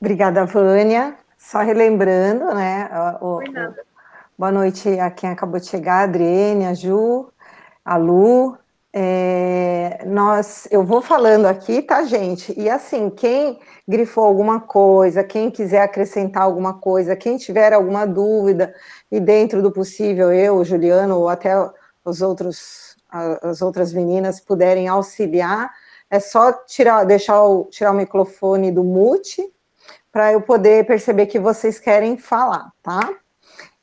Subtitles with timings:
[0.00, 1.16] Obrigada, Vânia.
[1.36, 2.88] Só relembrando, né?
[3.20, 3.40] O, o,
[4.38, 7.28] boa noite a quem acabou de chegar, a Adriene, a Ju,
[7.84, 8.56] a Lu.
[8.92, 12.54] É, nós, eu vou falando aqui, tá, gente?
[12.56, 13.58] E assim, quem
[13.88, 18.72] grifou alguma coisa, quem quiser acrescentar alguma coisa, quem tiver alguma dúvida,
[19.10, 21.54] e dentro do possível, eu, Juliano, ou até
[22.04, 25.70] os outros, as outras meninas puderem auxiliar,
[26.08, 29.42] é só tirar, deixar o, tirar o microfone do mute
[30.12, 33.00] para eu poder perceber que vocês querem falar, tá?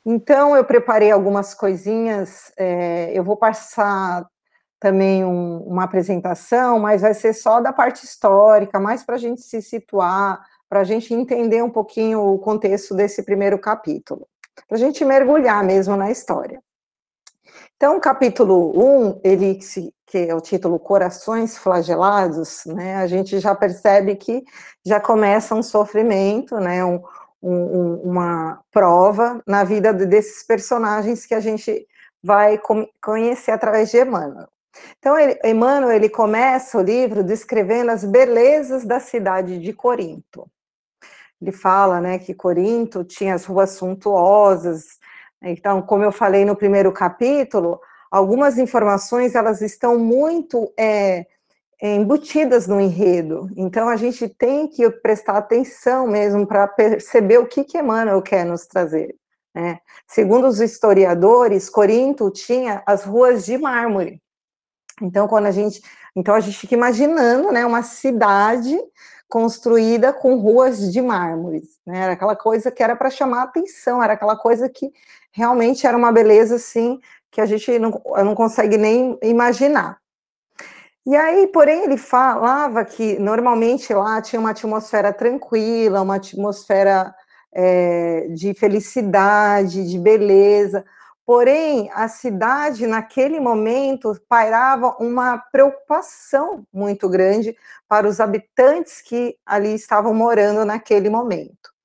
[0.04, 4.24] Então, eu preparei algumas coisinhas, é, eu vou passar
[4.78, 9.40] também um, uma apresentação, mas vai ser só da parte histórica, mais para a gente
[9.40, 14.28] se situar, para a gente entender um pouquinho o contexto desse primeiro capítulo,
[14.68, 16.62] para a gente mergulhar mesmo na história.
[17.76, 18.72] Então, capítulo
[19.10, 19.58] 1, ele
[20.06, 24.42] que é o título Corações Flagelados, né, a gente já percebe que
[24.84, 27.02] já começa um sofrimento, né, um,
[27.42, 31.86] um, uma prova na vida desses personagens que a gente
[32.22, 32.58] vai
[33.02, 34.48] conhecer através de Emmanuel.
[34.98, 40.50] Então, ele, Emmanuel, ele começa o livro descrevendo as belezas da cidade de Corinto.
[41.42, 44.98] Ele fala, né, que Corinto tinha as ruas suntuosas,
[45.50, 47.80] então, como eu falei no primeiro capítulo,
[48.10, 51.26] algumas informações elas estão muito é,
[51.80, 53.48] embutidas no enredo.
[53.56, 58.44] Então, a gente tem que prestar atenção mesmo para perceber o que, que Emmanuel quer
[58.44, 59.14] nos trazer.
[59.54, 59.78] Né?
[60.06, 64.20] Segundo os historiadores, Corinto tinha as ruas de mármore.
[65.00, 65.82] Então, quando a gente,
[66.14, 68.78] então a gente fica imaginando, né, uma cidade
[69.28, 71.98] construída com ruas de mármore, né?
[72.00, 74.92] Era aquela coisa que era para chamar atenção, era aquela coisa que
[75.36, 76.98] realmente era uma beleza assim
[77.30, 77.90] que a gente não,
[78.24, 79.98] não consegue nem imaginar.
[81.04, 87.14] E aí, porém, ele falava que normalmente lá tinha uma atmosfera tranquila, uma atmosfera
[87.52, 90.84] é, de felicidade, de beleza.
[91.24, 97.54] Porém, a cidade, naquele momento, pairava uma preocupação muito grande
[97.86, 101.75] para os habitantes que ali estavam morando naquele momento.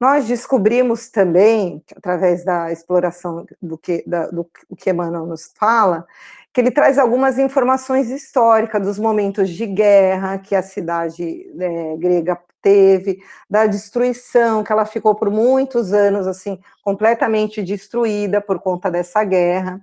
[0.00, 6.06] Nós descobrimos também, através da exploração do que, da, do que Emmanuel nos fala,
[6.52, 12.40] que ele traz algumas informações históricas dos momentos de guerra que a cidade é, grega
[12.62, 19.22] teve, da destruição, que ela ficou por muitos anos, assim, completamente destruída por conta dessa
[19.22, 19.80] guerra,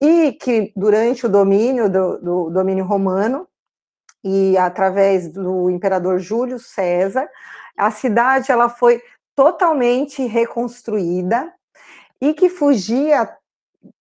[0.00, 3.46] e que durante o domínio do, do domínio romano,
[4.22, 7.28] e através do imperador Júlio César,
[7.76, 9.00] a cidade ela foi
[9.36, 11.52] totalmente reconstruída
[12.20, 13.28] e que fugia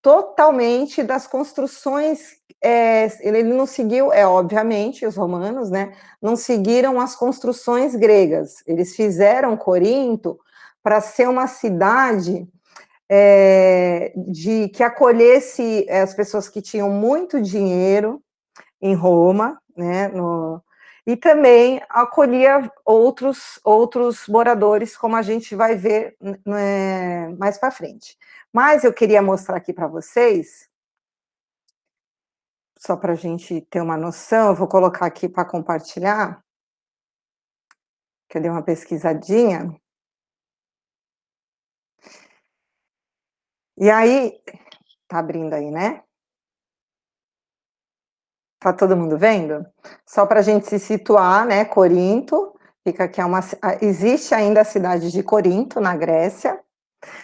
[0.02, 2.38] totalmente das construções.
[2.64, 5.94] É, ele não seguiu, é obviamente, os romanos, né?
[6.22, 8.64] Não seguiram as construções gregas.
[8.66, 10.40] Eles fizeram Corinto
[10.82, 12.48] para ser uma cidade
[13.10, 18.22] é, de que acolhesse as pessoas que tinham muito dinheiro
[18.82, 20.08] em Roma, né?
[20.08, 20.64] No,
[21.06, 28.18] e também acolhia outros, outros moradores, como a gente vai ver né, mais para frente.
[28.52, 30.70] Mas eu queria mostrar aqui para vocês,
[32.78, 36.44] só para a gente ter uma noção, eu vou colocar aqui para compartilhar,
[38.30, 39.80] que eu dei uma pesquisadinha.
[43.78, 44.40] E aí,
[45.08, 46.05] tá abrindo aí, né?
[48.66, 49.64] Tá todo mundo vendo?
[50.08, 51.66] Só para a gente se situar, né?
[51.66, 52.52] Corinto,
[52.84, 53.40] fica que é uma.
[53.80, 56.60] Existe ainda a cidade de Corinto, na Grécia.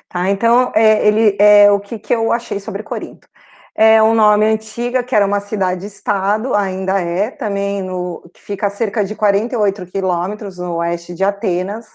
[0.08, 0.30] Tá?
[0.30, 3.28] Então, é, ele, é, o que, que eu achei sobre Corinto?
[3.74, 8.70] É um nome antiga, que era uma cidade-estado, ainda é, também no, que fica a
[8.70, 11.88] cerca de 48 quilômetros no oeste de Atenas.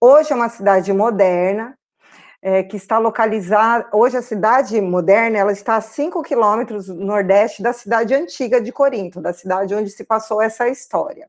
[0.00, 1.78] Hoje é uma cidade moderna,
[2.42, 3.88] é, que está localizada.
[3.92, 9.20] Hoje, a cidade moderna ela está a 5 quilômetros nordeste da cidade antiga de Corinto,
[9.20, 11.28] da cidade onde se passou essa história.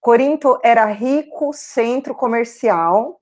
[0.00, 3.20] Corinto era rico centro comercial,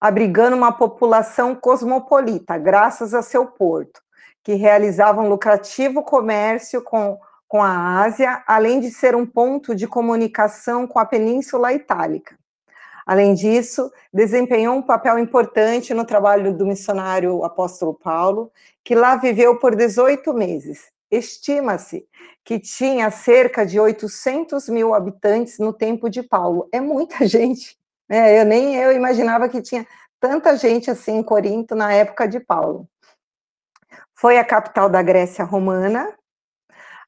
[0.00, 4.02] abrigando uma população cosmopolita, graças a seu porto,
[4.42, 9.86] que realizava um lucrativo comércio com, com a Ásia, além de ser um ponto de
[9.86, 12.36] comunicação com a Península Itálica.
[13.06, 18.52] Além disso, desempenhou um papel importante no trabalho do missionário apóstolo Paulo,
[18.84, 20.90] que lá viveu por 18 meses.
[21.10, 22.06] Estima-se
[22.44, 26.68] que tinha cerca de 800 mil habitantes no tempo de Paulo.
[26.72, 27.78] É muita gente.
[28.08, 28.40] Né?
[28.40, 29.86] Eu nem eu imaginava que tinha
[30.18, 32.88] tanta gente assim em Corinto na época de Paulo.
[34.14, 36.16] Foi a capital da Grécia Romana,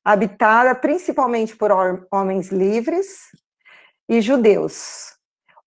[0.05, 1.71] habitada principalmente por
[2.11, 3.31] homens livres
[4.09, 5.17] e judeus.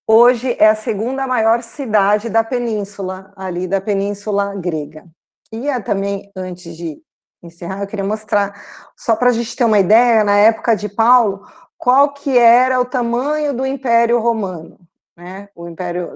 [0.07, 5.05] Hoje é a segunda maior cidade da península, ali da península grega.
[5.51, 7.01] E é também, antes de
[7.43, 8.59] encerrar, eu queria mostrar,
[8.95, 11.45] só para a gente ter uma ideia, na época de Paulo,
[11.77, 14.79] qual que era o tamanho do Império Romano,
[15.15, 15.49] né?
[15.55, 16.11] O Império,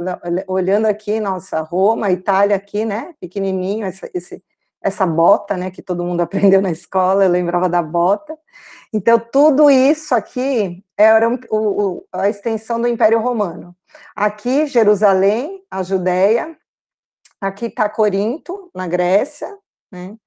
[0.47, 3.13] olhando aqui, nossa, Roma, Itália aqui, né?
[3.19, 4.43] Pequenininho, essa, esse,
[4.81, 5.69] essa bota, né?
[5.69, 8.37] Que todo mundo aprendeu na escola, eu lembrava da bota.
[8.91, 13.75] Então, tudo isso aqui era o, o, a extensão do Império Romano.
[14.15, 16.57] Aqui, Jerusalém, a Judéia,
[17.39, 19.57] aqui está Corinto, na Grécia,
[19.91, 20.17] né?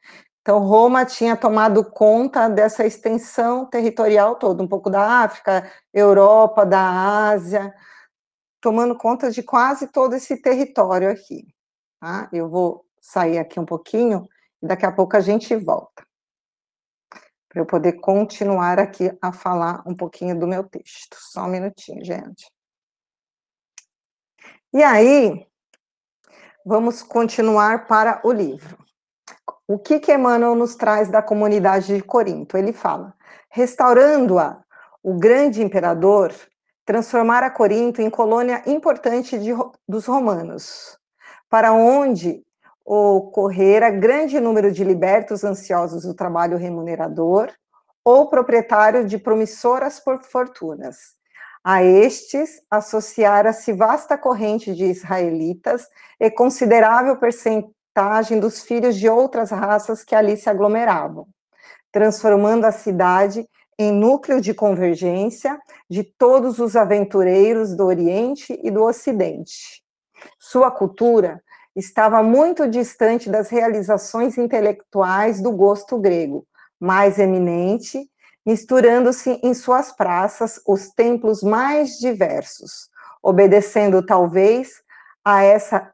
[0.45, 7.31] Então, Roma tinha tomado conta dessa extensão territorial toda, um pouco da África, Europa, da
[7.31, 7.75] Ásia,
[8.61, 11.47] tomando conta de quase todo esse território aqui.
[11.99, 12.29] Tá?
[12.31, 14.29] Eu vou sair aqui um pouquinho
[14.63, 16.07] e daqui a pouco a gente volta.
[17.49, 21.17] Para eu poder continuar aqui a falar um pouquinho do meu texto.
[21.19, 22.54] Só um minutinho, gente.
[24.75, 25.47] E aí,
[26.67, 28.77] vamos continuar para o livro.
[29.69, 32.59] O que, que Emmanuel nos traz da comunidade de Corinto?
[32.59, 33.15] Ele fala:
[33.49, 34.65] restaurando-a,
[35.01, 36.35] o grande imperador
[36.85, 39.53] transformara Corinto em colônia importante de,
[39.87, 40.99] dos romanos,
[41.49, 42.43] para onde
[42.85, 47.53] ocorrera grande número de libertos ansiosos do trabalho remunerador
[48.05, 51.15] ou proprietário de promissoras fortunas.
[51.65, 55.89] A estes associara-se vasta corrente de israelitas
[56.21, 61.29] e considerável percentual contagem dos filhos de outras raças que ali se aglomeravam,
[61.93, 65.57] transformando a cidade em núcleo de convergência
[65.89, 69.85] de todos os aventureiros do Oriente e do Ocidente.
[70.41, 71.41] Sua cultura
[71.77, 76.45] estava muito distante das realizações intelectuais do gosto grego,
[76.81, 78.09] mais eminente,
[78.45, 82.91] misturando-se em suas praças os templos mais diversos,
[83.23, 84.83] obedecendo talvez
[85.25, 85.91] a essa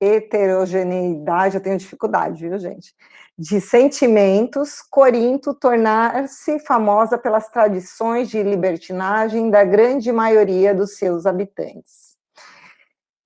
[0.00, 2.94] heterogeneidade, eu tenho dificuldade, viu, gente?
[3.38, 12.07] De sentimentos, Corinto tornar-se famosa pelas tradições de libertinagem da grande maioria dos seus habitantes.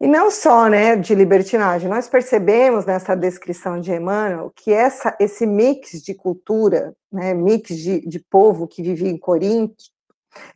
[0.02, 5.46] E não só, né, de libertinagem, nós percebemos nessa descrição de Emmanuel que essa, esse
[5.46, 9.84] mix de cultura, né, mix de, de povo que vivia em Corinto,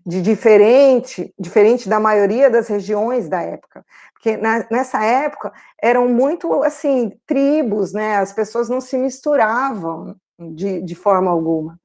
[0.05, 6.65] de diferente, diferente da maioria das regiões da época, porque na, nessa época eram muito
[6.65, 8.17] assim tribos, né?
[8.17, 11.79] As pessoas não se misturavam de, de forma alguma.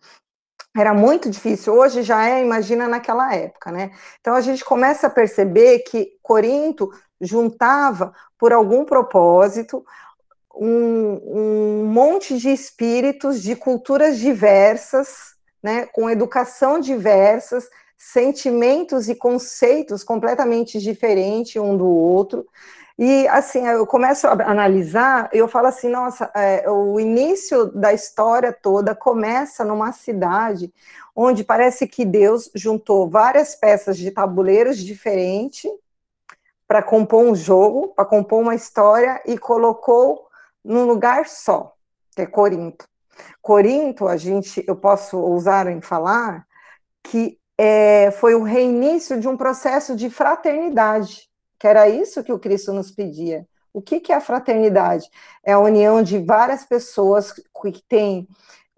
[0.75, 1.75] Era muito difícil.
[1.75, 3.91] Hoje já é, imagina naquela época, né?
[4.19, 6.89] Então a gente começa a perceber que Corinto
[7.21, 9.85] juntava por algum propósito
[10.55, 20.03] um, um monte de espíritos de culturas diversas, né, com educação diversas, sentimentos e conceitos
[20.03, 22.47] completamente diferentes um do outro.
[22.97, 28.51] E assim, eu começo a analisar, eu falo assim, nossa, é, o início da história
[28.51, 30.73] toda começa numa cidade
[31.15, 35.69] onde parece que Deus juntou várias peças de tabuleiros diferentes
[36.71, 40.29] para compor um jogo, para compor uma história e colocou
[40.63, 41.73] num lugar só,
[42.15, 42.85] que é Corinto.
[43.41, 46.47] Corinto, a gente, eu posso ousar em falar
[47.03, 51.29] que é, foi o reinício de um processo de fraternidade,
[51.59, 53.45] que era isso que o Cristo nos pedia.
[53.73, 55.09] O que, que é a fraternidade?
[55.43, 58.25] É a união de várias pessoas que têm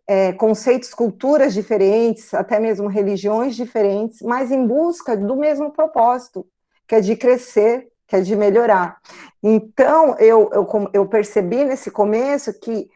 [0.07, 6.43] é, conceitos, culturas diferentes, até mesmo religiões diferentes, mas em busca do mesmo propósito,
[6.87, 8.97] que é de crescer, que é de melhorar.
[9.41, 12.87] Então, eu, eu, eu percebi nesse começo que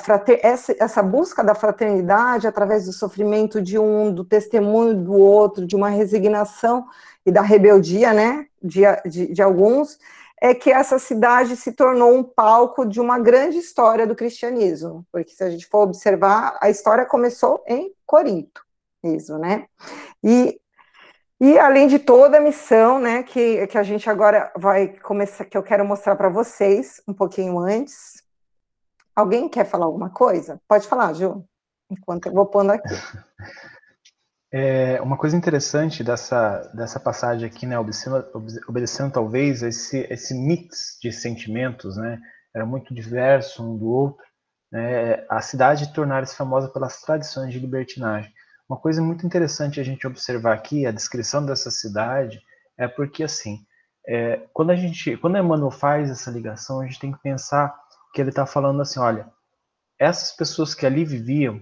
[0.00, 5.64] frater, essa, essa, busca da fraternidade através do sofrimento de um, do testemunho do outro,
[5.64, 6.84] de uma resignação
[7.24, 9.98] e da rebeldia, né, de, de, de alguns,
[10.40, 15.32] é que essa cidade se tornou um palco de uma grande história do cristianismo, porque
[15.32, 18.62] se a gente for observar, a história começou em Corinto,
[19.02, 19.66] mesmo, né,
[20.22, 20.60] e
[21.40, 25.56] e além de toda a missão, né, que, que a gente agora vai começar, que
[25.56, 28.24] eu quero mostrar para vocês um pouquinho antes,
[29.14, 30.60] Alguém quer falar alguma coisa?
[30.68, 31.44] Pode falar, Ju,
[31.88, 32.88] enquanto eu vou pondo aqui.
[34.56, 38.24] É, uma coisa interessante dessa, dessa passagem aqui, né, obedecendo,
[38.68, 42.20] obedecendo talvez esse, esse mix de sentimentos, né,
[42.54, 44.24] era muito diverso um do outro,
[44.70, 48.32] né, a cidade tornar-se famosa pelas tradições de libertinagem.
[48.68, 52.40] Uma coisa muito interessante a gente observar aqui, a descrição dessa cidade,
[52.78, 53.58] é porque, assim,
[54.06, 57.74] é, quando a gente, quando Emmanuel faz essa ligação, a gente tem que pensar
[58.12, 59.26] que ele está falando assim, olha,
[59.98, 61.60] essas pessoas que ali viviam,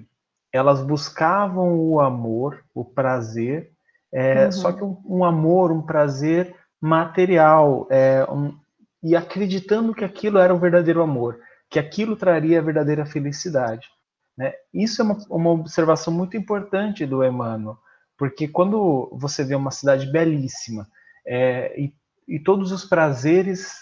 [0.53, 3.73] elas buscavam o amor, o prazer,
[4.13, 4.53] é, uhum.
[4.53, 8.55] só que um, um, amor, um prazer material é, um,
[9.03, 11.41] e acreditando que aquilo era o verdadeiro amor,
[11.71, 13.89] que aquilo traria a verdadeira felicidade.
[14.37, 14.53] Né?
[14.73, 17.79] Isso é uma, uma observação muito importante do Emmanuel,
[18.17, 20.89] porque quando você vê uma cidade belíssima
[21.27, 21.95] é, e,
[22.27, 23.75] e, todos os prazeres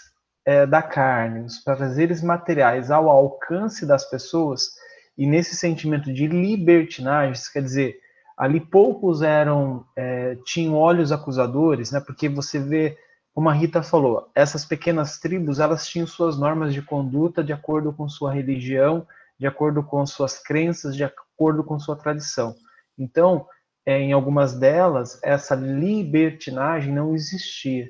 [0.45, 4.69] é, da carne, os prazeres materiais ao alcance das pessoas,
[5.17, 7.99] e nesse sentimento de libertinagem, quer dizer,
[8.37, 11.99] ali poucos eram é, tinham olhos acusadores, né?
[11.99, 12.97] Porque você vê,
[13.33, 17.93] como a Rita falou, essas pequenas tribos elas tinham suas normas de conduta de acordo
[17.93, 19.05] com sua religião,
[19.41, 22.53] de acordo com suas crenças, de acordo com sua tradição.
[22.95, 23.47] Então,
[23.83, 27.89] é, em algumas delas, essa libertinagem não existia.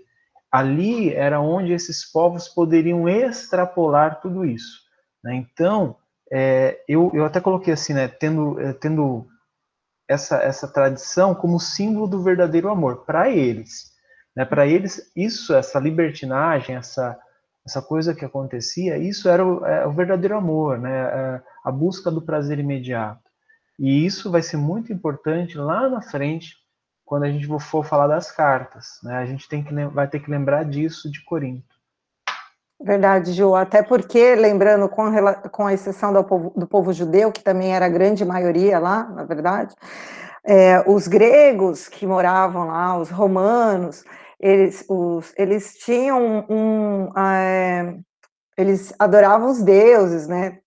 [0.49, 4.79] Ali era onde esses povos poderiam extrapolar tudo isso.
[5.21, 5.35] Né?
[5.35, 5.97] Então,
[6.31, 9.27] é, eu, eu até coloquei assim, né, tendo, é, tendo
[10.07, 13.91] essa, essa tradição como símbolo do verdadeiro amor para eles.
[14.33, 14.45] Né?
[14.45, 17.19] Para eles, isso, essa libertinagem, essa,
[17.65, 20.91] essa coisa que acontecia, isso era o, é, o verdadeiro amor, né?
[20.91, 23.21] É, a busca do prazer imediato.
[23.79, 26.55] E isso vai ser muito importante lá na frente,
[27.05, 28.99] quando a gente for falar das cartas.
[29.03, 29.17] Né?
[29.17, 31.75] A gente tem que, vai ter que lembrar disso de Corinto.
[32.83, 35.11] Verdade, Ju, até porque, lembrando, com,
[35.51, 39.03] com a exceção do povo, do povo judeu, que também era a grande maioria lá,
[39.03, 39.75] na verdade,
[40.43, 44.03] é, os gregos que moravam lá, os romanos,
[44.41, 47.95] eles, os, eles tinham um, é,
[48.57, 50.59] eles adoravam os deuses, né?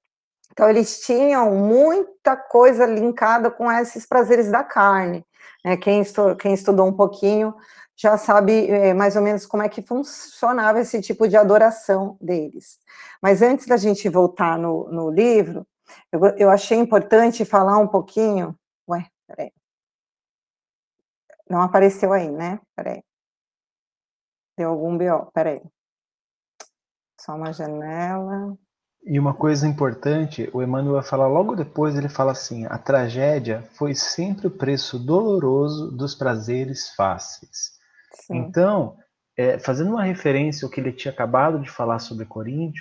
[0.53, 5.27] Então eles tinham muita coisa linkada com esses prazeres da carne.
[5.65, 5.77] Né?
[5.77, 7.53] Quem, estu, quem estudou um pouquinho
[7.97, 12.79] já sabe é, mais ou menos como é que funcionava esse tipo de adoração deles.
[13.21, 15.67] Mas antes da gente voltar no, no livro,
[16.13, 18.57] eu, eu, achei importante falar um pouquinho.
[18.89, 19.53] Ué, peraí.
[21.51, 22.61] Não apareceu aí, né?
[22.77, 23.03] Peraí.
[24.57, 25.61] Deu algum BO, peraí.
[27.21, 28.57] Só uma janela.
[29.07, 33.63] E uma coisa importante, o Emmanuel vai falar logo depois, ele fala assim: a tragédia
[33.75, 37.73] foi sempre o preço doloroso dos prazeres fáceis.
[38.15, 38.37] Sim.
[38.37, 38.97] Então,
[39.37, 42.81] é, fazendo uma referência ao que ele tinha acabado de falar sobre Corinto,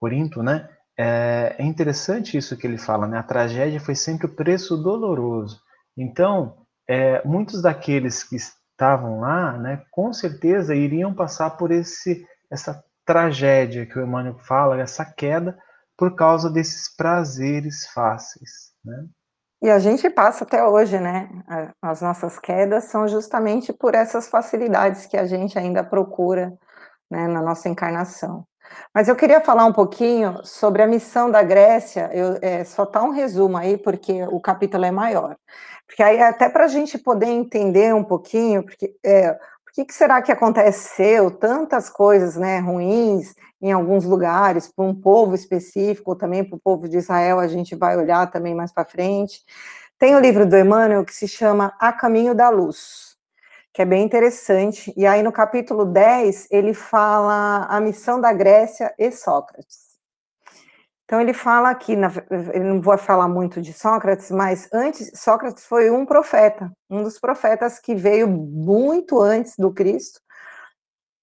[0.00, 0.68] Corinto, né?
[0.98, 3.18] É, é interessante isso que ele fala, né?
[3.18, 5.60] A tragédia foi sempre o preço doloroso.
[5.96, 8.36] Então, é, muitos daqueles que
[8.82, 14.80] estavam lá, né, com certeza iriam passar por esse essa tragédia que o Emmanuel fala,
[14.80, 15.56] essa queda
[15.96, 19.06] por causa desses prazeres fáceis, né?
[19.62, 21.30] E a gente passa até hoje, né?
[21.80, 26.52] As nossas quedas são justamente por essas facilidades que a gente ainda procura
[27.08, 28.44] né, na nossa encarnação.
[28.94, 33.02] Mas eu queria falar um pouquinho sobre a missão da Grécia, eu, é, só tá
[33.02, 35.36] um resumo aí, porque o capítulo é maior.
[35.86, 39.94] Porque aí, até para a gente poder entender um pouquinho, porque é, o que, que,
[39.94, 46.44] será que aconteceu, tantas coisas né, ruins em alguns lugares, para um povo específico, também
[46.44, 49.42] para o povo de Israel, a gente vai olhar também mais para frente.
[49.98, 53.11] Tem o livro do Emmanuel que se chama A Caminho da Luz,
[53.72, 54.92] que é bem interessante.
[54.96, 59.92] E aí no capítulo 10 ele fala a missão da Grécia e Sócrates.
[61.04, 61.92] Então ele fala aqui,
[62.54, 67.18] ele não vou falar muito de Sócrates, mas antes Sócrates foi um profeta, um dos
[67.18, 70.20] profetas que veio muito antes do Cristo.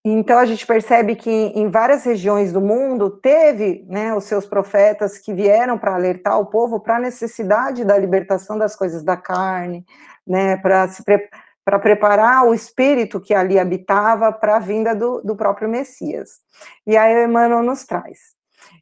[0.05, 5.17] Então a gente percebe que em várias regiões do mundo teve, né, os seus profetas
[5.17, 9.85] que vieram para alertar o povo para a necessidade da libertação das coisas da carne,
[10.25, 11.03] né, para se
[11.69, 16.39] para preparar o espírito que ali habitava para a vinda do, do próprio Messias.
[16.83, 18.33] E aí Emmanuel nos traz.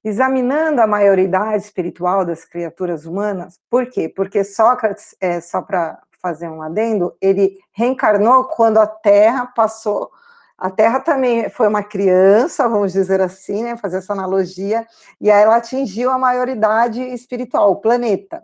[0.02, 4.08] Examinando a maioridade espiritual das criaturas humanas, por quê?
[4.08, 10.10] Porque Sócrates, é, só para fazer um adendo, ele reencarnou quando a Terra passou.
[10.58, 14.88] A Terra também foi uma criança, vamos dizer assim, né, fazer essa analogia,
[15.20, 18.42] e aí ela atingiu a maioridade espiritual, o planeta.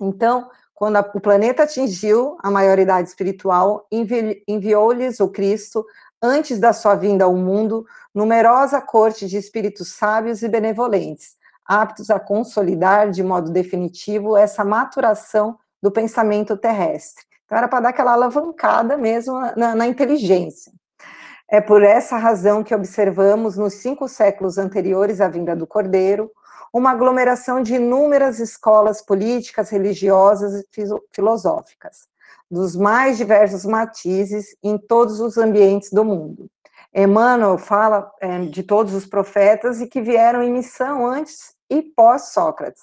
[0.00, 5.86] Então, quando a, o planeta atingiu a maioridade espiritual, envi, enviou-lhes o Cristo
[6.20, 12.18] antes da sua vinda ao mundo, numerosa corte de espíritos sábios e benevolentes, aptos a
[12.18, 17.24] consolidar de modo definitivo essa maturação do pensamento terrestre.
[17.44, 20.72] Então, era para dar aquela alavancada mesmo na, na inteligência.
[21.48, 26.30] É por essa razão que observamos nos cinco séculos anteriores à vinda do Cordeiro
[26.74, 30.66] uma aglomeração de inúmeras escolas políticas, religiosas e
[31.12, 32.08] filosóficas,
[32.50, 36.50] dos mais diversos matizes em todos os ambientes do mundo.
[36.92, 42.32] Emmanuel fala é, de todos os profetas e que vieram em missão antes e pós
[42.32, 42.82] Sócrates.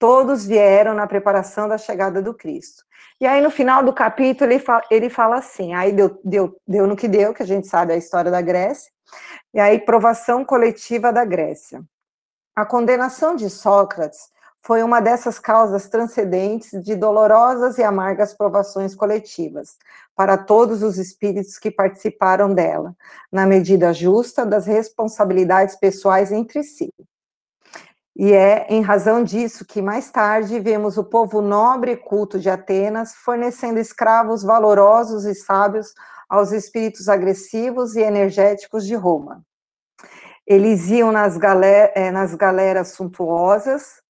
[0.00, 2.84] todos vieram na preparação da chegada do Cristo.
[3.20, 6.86] E aí, no final do capítulo, ele fala, ele fala assim: aí deu, deu, deu
[6.86, 8.90] no que deu, que a gente sabe a história da Grécia,
[9.54, 11.82] e aí, provação coletiva da Grécia.
[12.58, 14.30] A condenação de Sócrates
[14.62, 19.76] foi uma dessas causas transcendentes de dolorosas e amargas provações coletivas
[20.16, 22.96] para todos os espíritos que participaram dela,
[23.30, 26.92] na medida justa das responsabilidades pessoais entre si.
[28.16, 32.50] E é em razão disso que mais tarde vemos o povo nobre e culto de
[32.50, 35.94] Atenas fornecendo escravos valorosos e sábios
[36.28, 39.46] aos espíritos agressivos e energéticos de Roma.
[40.48, 44.00] Eles iam nas, galer eh, nas galeras suntuosas,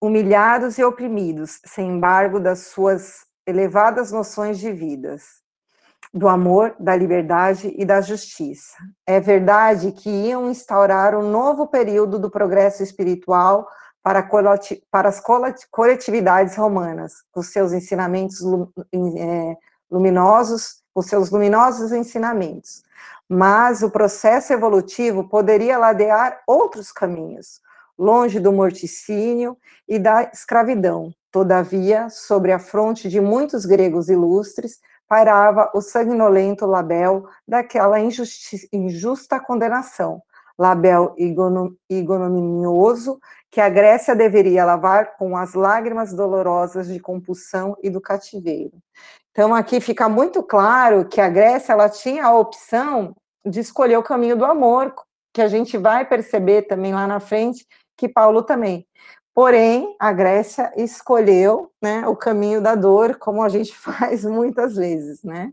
[0.00, 5.40] humilhados e oprimidos, sem embargo das suas elevadas noções de vidas,
[6.14, 8.76] do amor, da liberdade e da justiça.
[9.04, 13.68] É verdade que iam instaurar um novo período do progresso espiritual
[14.00, 14.22] para,
[14.92, 15.20] para as
[15.70, 18.38] coletividades romanas, com seus ensinamentos
[18.92, 19.56] é,
[19.90, 22.82] luminosos, os seus luminosos ensinamentos.
[23.28, 27.60] Mas o processo evolutivo poderia ladear outros caminhos,
[27.98, 29.56] longe do morticínio
[29.86, 31.12] e da escravidão.
[31.30, 40.22] Todavia, sobre a fronte de muitos gregos ilustres, pairava o sanguinolento label daquela injusta condenação,
[40.58, 41.14] label
[41.88, 43.18] ignominioso
[43.50, 48.76] que a Grécia deveria lavar com as lágrimas dolorosas de compulsão e do cativeiro.
[49.38, 53.14] Então, aqui fica muito claro que a Grécia ela tinha a opção
[53.46, 54.92] de escolher o caminho do amor,
[55.32, 57.64] que a gente vai perceber também lá na frente,
[57.96, 58.84] que Paulo também.
[59.32, 65.22] Porém, a Grécia escolheu né, o caminho da dor, como a gente faz muitas vezes,
[65.22, 65.52] né?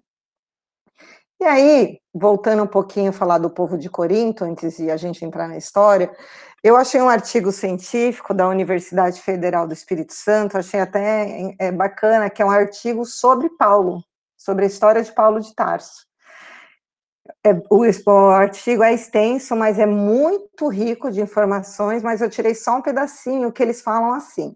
[1.39, 5.25] E aí, voltando um pouquinho a falar do povo de Corinto, antes de a gente
[5.25, 6.10] entrar na história,
[6.63, 12.30] eu achei um artigo científico da Universidade Federal do Espírito Santo, achei até é, bacana,
[12.30, 14.04] que é um artigo sobre Paulo,
[14.38, 16.08] sobre a história de Paulo de Tarso.
[17.44, 22.56] É, o, o, artigo é extenso, mas é muito rico de informações, mas eu tirei
[22.56, 24.55] só um pedacinho que eles falam assim.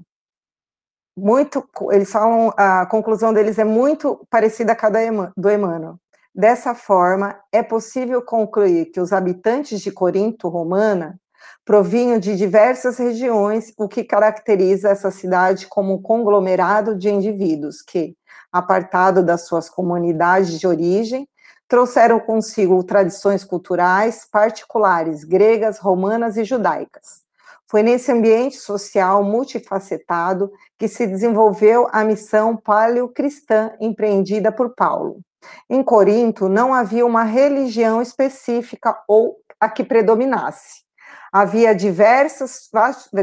[1.16, 6.00] Muito, eles falam, a conclusão deles é muito parecida com a do Emmanuel.
[6.34, 11.20] Dessa forma, é possível concluir que os habitantes de Corinto romana
[11.66, 18.16] provinham de diversas regiões, o que caracteriza essa cidade como um conglomerado de indivíduos que,
[18.52, 21.28] apartado das suas comunidades de origem,
[21.68, 27.22] trouxeram consigo tradições culturais particulares, gregas, romanas e judaicas.
[27.68, 35.22] Foi nesse ambiente social multifacetado que se desenvolveu a missão paleocristã empreendida por Paulo.
[35.70, 40.84] Em Corinto, não havia uma religião específica ou a que predominasse.
[41.32, 42.70] Havia diversos,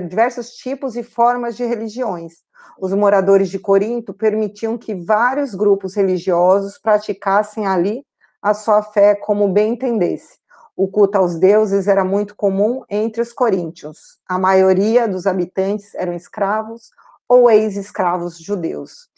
[0.09, 2.35] diversos tipos e formas de religiões.
[2.79, 8.05] Os moradores de Corinto permitiam que vários grupos religiosos praticassem ali
[8.40, 10.38] a sua fé como bem entendesse.
[10.76, 14.18] O culto aos deuses era muito comum entre os coríntios.
[14.29, 16.90] A maioria dos habitantes eram escravos
[17.29, 19.09] ou ex-escravos judeus.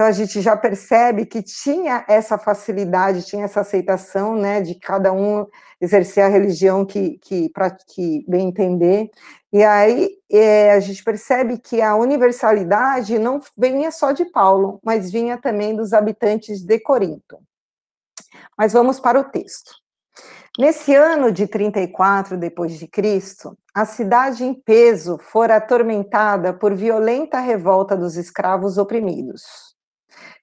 [0.00, 5.12] Então a gente já percebe que tinha essa facilidade, tinha essa aceitação, né, de cada
[5.12, 5.46] um
[5.78, 7.52] exercer a religião que, que,
[7.86, 9.10] que bem entender.
[9.52, 15.12] E aí é, a gente percebe que a universalidade não vinha só de Paulo, mas
[15.12, 17.38] vinha também dos habitantes de Corinto.
[18.56, 19.70] Mas vamos para o texto.
[20.58, 27.38] Nesse ano de 34 depois de Cristo, a cidade em peso fora atormentada por violenta
[27.38, 29.69] revolta dos escravos oprimidos.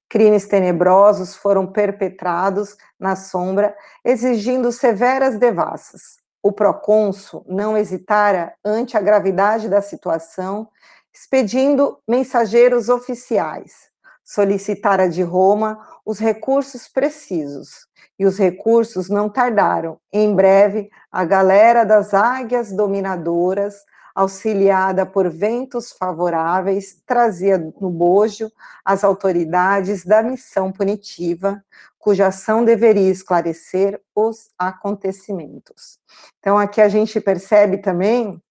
[0.09, 6.17] Crimes tenebrosos foram perpetrados na sombra, exigindo severas devassas.
[6.41, 10.69] O procônsul não hesitara ante a gravidade da situação,
[11.13, 13.89] expedindo mensageiros oficiais.
[14.23, 17.87] Solicitara de Roma os recursos precisos,
[18.19, 19.99] e os recursos não tardaram.
[20.11, 23.75] Em breve, a galera das águias dominadoras,
[24.17, 28.51] auxiliada por ventos favoráveis, trazia no bojo
[28.83, 31.63] as autoridades da missão punitiva,
[31.99, 35.99] cuja ação deveria esclarecer os acontecimentos.
[36.39, 38.41] Então, aqui a gente percebe também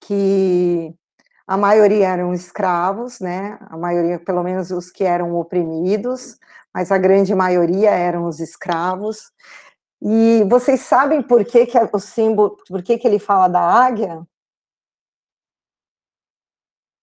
[0.00, 0.94] que
[1.46, 3.58] a maioria eram escravos, né?
[3.68, 6.38] A maioria, pelo menos os que eram oprimidos,
[6.72, 9.32] mas a grande maioria eram os escravos.
[10.00, 14.26] E vocês sabem por que, que o símbolo, por que, que ele fala da águia?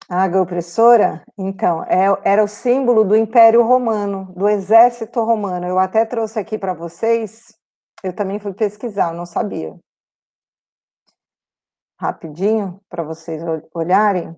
[0.07, 1.23] A águia opressora?
[1.35, 5.65] Então, é, era o símbolo do Império Romano, do exército romano.
[5.65, 7.57] Eu até trouxe aqui para vocês,
[8.03, 9.75] eu também fui pesquisar, não sabia.
[11.99, 13.41] Rapidinho, para vocês
[13.73, 14.37] olharem.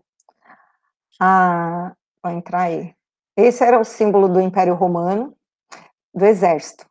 [1.19, 2.95] Ah, vou entrar aí.
[3.35, 5.35] Esse era o símbolo do Império Romano,
[6.13, 6.85] do exército.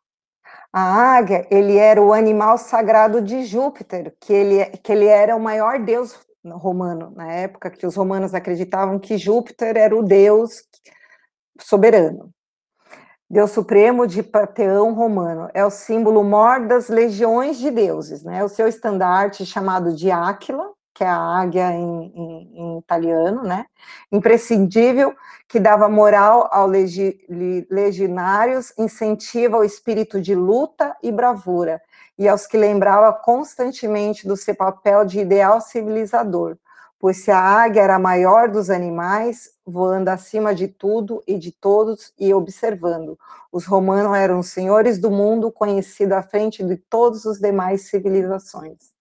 [0.70, 5.40] A águia, ele era o animal sagrado de Júpiter, que ele, que ele era o
[5.40, 10.62] maior deus romano, na época que os romanos acreditavam que Júpiter era o deus
[11.60, 12.30] soberano.
[13.28, 18.44] Deus supremo de panteão romano, é o símbolo mor das legiões de deuses, né?
[18.44, 23.66] O seu estandarte chamado de Áquila, que é a águia em, em, em, italiano, né?
[24.10, 25.14] Imprescindível,
[25.46, 27.20] que dava moral aos legi,
[27.70, 31.82] legionários, incentiva o espírito de luta e bravura,
[32.18, 36.56] e aos que lembrava constantemente do seu papel de ideal civilizador,
[36.98, 41.52] pois se a águia era a maior dos animais, voando acima de tudo e de
[41.52, 43.18] todos e observando.
[43.52, 48.95] Os romanos eram os senhores do mundo, conhecido à frente de todas as demais civilizações.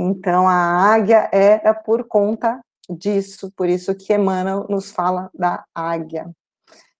[0.00, 6.30] Então, a águia era por conta disso, por isso que Emmanuel nos fala da águia,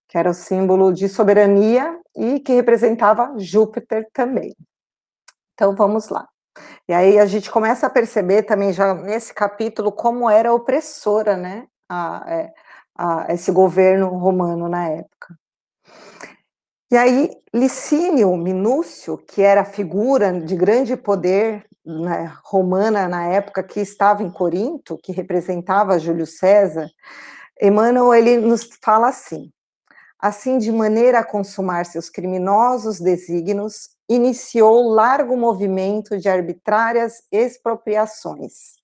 [0.09, 4.53] que era o símbolo de soberania e que representava Júpiter também.
[5.53, 6.27] Então, vamos lá.
[6.89, 11.67] E aí a gente começa a perceber também já nesse capítulo como era opressora, né,
[11.87, 12.53] a, é,
[12.97, 15.39] a, esse governo romano na época.
[16.91, 23.79] E aí Licínio Minúcio, que era figura de grande poder né, romana na época que
[23.79, 26.89] estava em Corinto, que representava Júlio César,
[27.61, 29.51] Emmanuel ele nos fala assim:
[30.19, 38.79] assim de maneira a consumar seus criminosos desígnios, iniciou largo movimento de arbitrárias expropriações.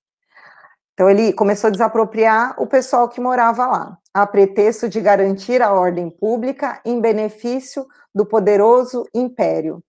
[0.94, 5.74] Então ele começou a desapropriar o pessoal que morava lá, a pretexto de garantir a
[5.74, 9.84] ordem pública em benefício do poderoso império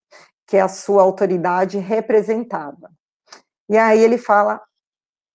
[0.46, 2.90] que a sua autoridade representava.
[3.68, 4.62] E aí ele fala,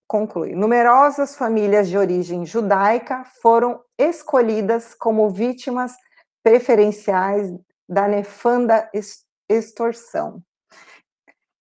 [0.08, 5.94] conclui: numerosas famílias de origem judaica foram escolhidas como vítimas
[6.44, 7.54] preferenciais
[7.88, 8.90] da nefanda
[9.50, 10.42] extorsão.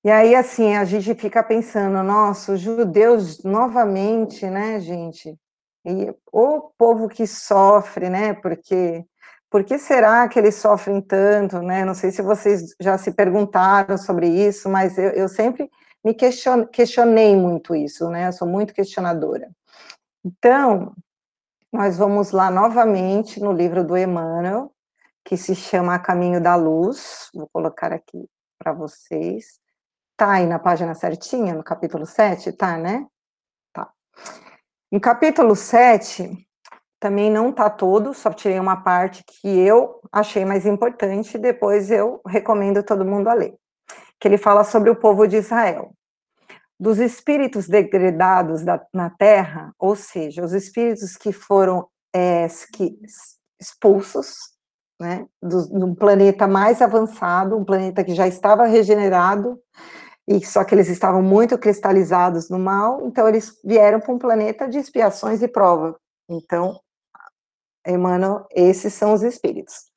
[0.02, 5.38] E aí, assim, a gente fica pensando, nossa, os judeus novamente, né, gente?
[5.84, 8.32] E o povo que sofre, né?
[8.32, 9.04] Porque
[9.50, 11.84] por que será que eles sofrem tanto, né?
[11.84, 15.68] Não sei se vocês já se perguntaram sobre isso, mas eu, eu sempre
[16.04, 18.28] me question, questionei muito isso, né?
[18.28, 19.50] Eu sou muito questionadora.
[20.24, 20.94] Então,
[21.72, 24.72] nós vamos lá novamente no livro do Emmanuel,
[25.24, 27.28] que se chama Caminho da Luz.
[27.34, 29.58] Vou colocar aqui para vocês.
[30.16, 33.06] Tá aí na página certinha, no capítulo 7, tá, né?
[33.72, 33.90] Tá.
[34.92, 36.46] No capítulo 7,
[37.00, 42.20] também não tá todo, só tirei uma parte que eu achei mais importante, depois eu
[42.26, 43.58] recomendo todo mundo a ler
[44.20, 45.92] que ele fala sobre o povo de Israel.
[46.78, 52.98] Dos espíritos degradados da, na terra, ou seja, os espíritos que foram é, que,
[53.58, 54.34] expulsos
[55.00, 59.58] né, do, do planeta mais avançado, um planeta que já estava regenerado,
[60.28, 64.68] e só que eles estavam muito cristalizados no mal, então eles vieram para um planeta
[64.68, 65.98] de expiações e prova.
[66.28, 66.78] Então,
[67.86, 69.90] Emmanuel, esses são os espíritos.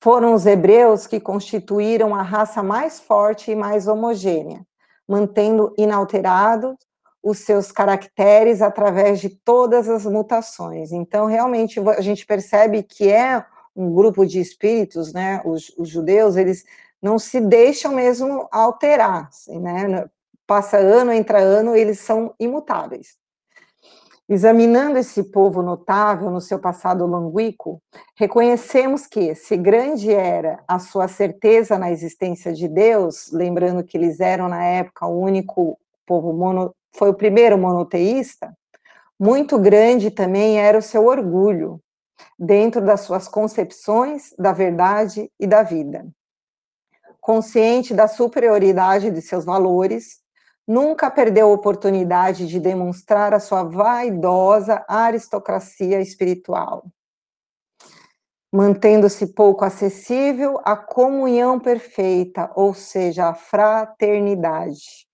[0.00, 4.64] Foram os hebreus que constituíram a raça mais forte e mais homogênea,
[5.08, 6.76] mantendo inalterados
[7.22, 10.92] os seus caracteres através de todas as mutações.
[10.92, 13.44] Então, realmente, a gente percebe que é
[13.74, 15.42] um grupo de espíritos, né?
[15.44, 16.64] Os, os judeus, eles
[17.02, 20.08] não se deixam mesmo alterar, assim, né?
[20.46, 23.18] Passa ano, entra ano, eles são imutáveis.
[24.28, 27.80] Examinando esse povo notável no seu passado longuíco,
[28.16, 34.18] reconhecemos que, se grande era a sua certeza na existência de Deus, lembrando que eles
[34.18, 38.52] eram na época o único povo mono, foi o primeiro monoteísta,
[39.18, 41.80] muito grande também era o seu orgulho,
[42.36, 46.04] dentro das suas concepções da verdade e da vida.
[47.20, 50.20] Consciente da superioridade de seus valores,
[50.66, 56.86] nunca perdeu a oportunidade de demonstrar a sua vaidosa aristocracia espiritual,
[58.52, 65.06] mantendo-se pouco acessível à comunhão perfeita, ou seja, a fraternidade,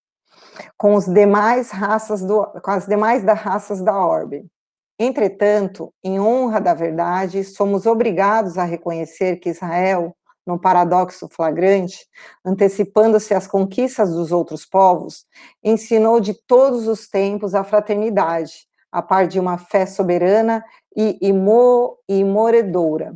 [0.77, 4.47] com os demais raças do, com as demais das raças da orbe.
[4.99, 10.15] Entretanto, em honra da verdade, somos obrigados a reconhecer que Israel
[10.47, 12.07] num paradoxo flagrante,
[12.45, 15.25] antecipando-se às conquistas dos outros povos,
[15.63, 20.65] ensinou de todos os tempos a fraternidade, a par de uma fé soberana
[20.97, 21.19] e
[22.09, 23.15] imoredora.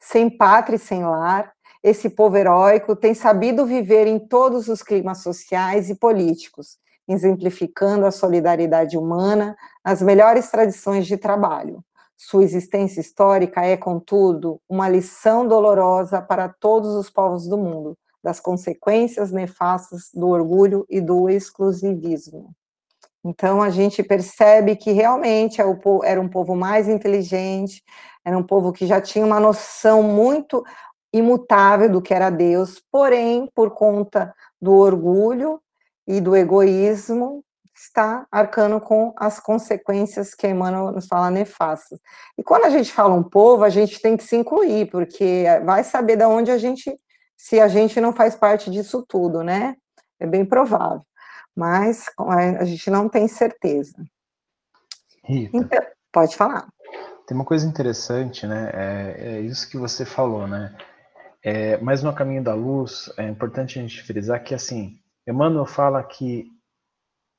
[0.00, 5.22] Sem pátria e sem lar, esse povo heróico tem sabido viver em todos os climas
[5.22, 11.82] sociais e políticos, exemplificando a solidariedade humana nas melhores tradições de trabalho,
[12.20, 18.40] Sua existência histórica é, contudo, uma lição dolorosa para todos os povos do mundo, das
[18.40, 22.50] consequências nefastas do orgulho e do exclusivismo.
[23.24, 25.64] Então a gente percebe que realmente é
[26.02, 27.84] era um povo mais inteligente,
[28.24, 30.64] era um povo que já tinha uma noção muito
[31.12, 35.60] imutável do que era Deus, porém, por conta do orgulho
[36.04, 37.44] e do egoísmo,
[37.80, 42.00] está arcando com as consequências que Emmanuel nos fala nefastas.
[42.36, 45.84] E quando a gente fala um povo, a gente tem que se incluir, porque vai
[45.84, 46.94] saber de onde a gente,
[47.36, 49.76] se a gente não faz parte disso tudo, né?
[50.18, 51.02] É bem provável.
[51.54, 53.96] Mas a gente não tem certeza.
[55.24, 56.66] Rita, então, pode falar.
[57.26, 58.70] Tem uma coisa interessante, né?
[58.72, 60.74] É, é isso que você falou, né?
[61.44, 66.02] É, mas no caminho da luz, é importante a gente frisar que, assim, Emmanuel fala
[66.02, 66.57] que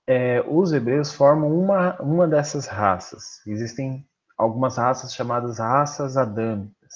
[0.10, 3.46] é, os hebreus formam uma, uma dessas raças.
[3.46, 4.04] Existem
[4.36, 6.96] algumas raças chamadas raças adâmicas,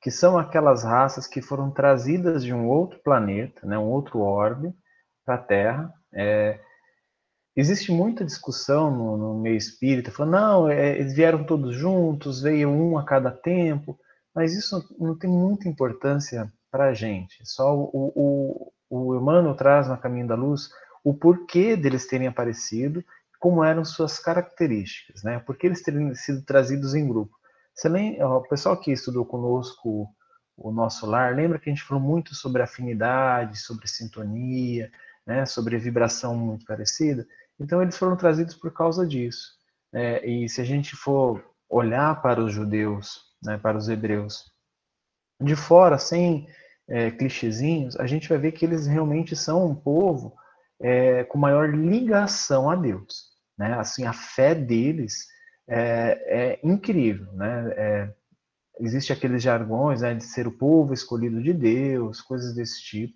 [0.00, 4.74] que são aquelas raças que foram trazidas de um outro planeta, né, um outro orbe,
[5.26, 5.92] para a Terra.
[6.14, 6.58] É,
[7.54, 12.70] existe muita discussão no, no, meio espírita, falando, não, é, eles vieram todos juntos, veio
[12.70, 13.98] um a cada tempo,
[14.34, 17.42] mas isso não tem muita importância para a gente.
[17.44, 20.70] Só o, o, o Emmanuel traz no Caminho da Luz
[21.04, 23.04] o porquê deles terem aparecido,
[23.38, 25.38] como eram suas características, né?
[25.38, 27.36] Por que eles terem sido trazidos em grupo.
[27.74, 30.12] Você lembra, o pessoal que estudou conosco
[30.56, 34.90] o nosso lar, lembra que a gente falou muito sobre afinidade, sobre sintonia,
[35.24, 35.46] né?
[35.46, 37.26] Sobre vibração muito parecida.
[37.60, 39.52] Então eles foram trazidos por causa disso.
[39.92, 40.24] Né?
[40.26, 43.56] E se a gente for olhar para os judeus, né?
[43.56, 44.50] Para os hebreus,
[45.40, 46.48] de fora, sem
[46.88, 50.34] é, clichêzinhos, a gente vai ver que eles realmente são um povo
[50.80, 53.28] é, com maior ligação a Deus.
[53.56, 53.74] Né?
[53.78, 55.26] Assim, a fé deles
[55.68, 57.32] é, é incrível.
[57.32, 57.72] Né?
[57.76, 58.14] É,
[58.80, 63.14] existe aqueles jargões né, de ser o povo escolhido de Deus, coisas desse tipo,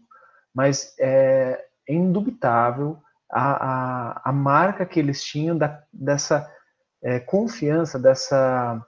[0.54, 2.98] mas é, indubitável
[3.30, 6.50] a, a, a, marca que eles tinham da, dessa
[7.02, 8.84] é, confiança, dessa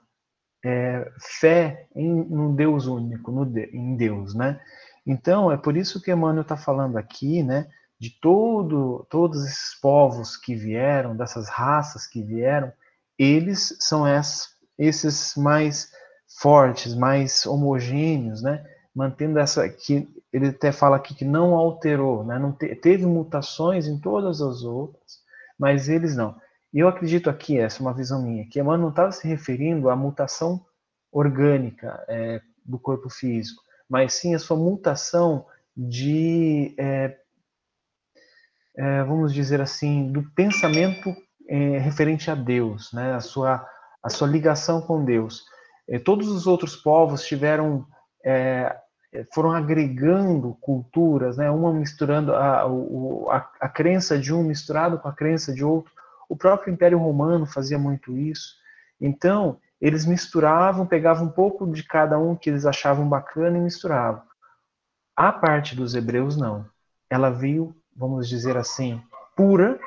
[0.63, 4.59] é, fé em um Deus único, no, em Deus, né?
[5.05, 7.67] Então, é por isso que Emmanuel está falando aqui, né,
[7.99, 12.71] de todo, todos esses povos que vieram, dessas raças que vieram,
[13.17, 15.91] eles são esses, esses mais
[16.39, 18.63] fortes, mais homogêneos, né?
[18.93, 22.37] Mantendo essa que ele até fala aqui que não alterou, né?
[22.37, 25.19] Não te, teve mutações em todas as outras,
[25.57, 26.35] mas eles não.
[26.73, 29.89] E eu acredito aqui, essa é uma visão minha, que Emmanuel não estava se referindo
[29.89, 30.65] à mutação
[31.09, 37.17] orgânica é, do corpo físico, mas sim a sua mutação de é,
[38.77, 41.15] é, vamos dizer assim, do pensamento
[41.47, 43.13] é, referente a Deus, né?
[43.13, 43.65] a, sua,
[44.03, 45.45] a sua ligação com Deus.
[45.87, 47.85] É, todos os outros povos tiveram,
[48.23, 48.75] é,
[49.33, 51.49] foram agregando culturas, né?
[51.49, 55.91] uma misturando a, a, a crença de um misturado com a crença de outro.
[56.27, 58.55] O próprio Império Romano fazia muito isso.
[58.99, 64.23] Então, eles misturavam, pegavam um pouco de cada um que eles achavam bacana e misturavam.
[65.15, 66.65] A parte dos hebreus, não.
[67.09, 69.01] Ela veio vamos dizer assim,
[69.35, 69.79] pura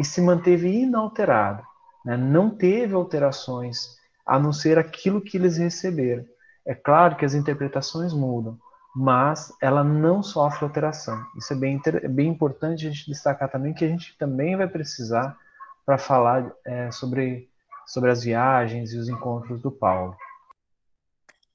[0.00, 1.62] e se manteve inalterada.
[2.04, 2.16] Né?
[2.16, 6.24] Não teve alterações, a não ser aquilo que eles receberam.
[6.66, 8.58] É claro que as interpretações mudam,
[8.94, 11.22] mas ela não sofre alteração.
[11.36, 14.66] Isso é bem, é bem importante a gente destacar também, que a gente também vai
[14.66, 15.36] precisar
[15.84, 17.48] para falar é, sobre,
[17.86, 20.16] sobre as viagens e os encontros do Paulo.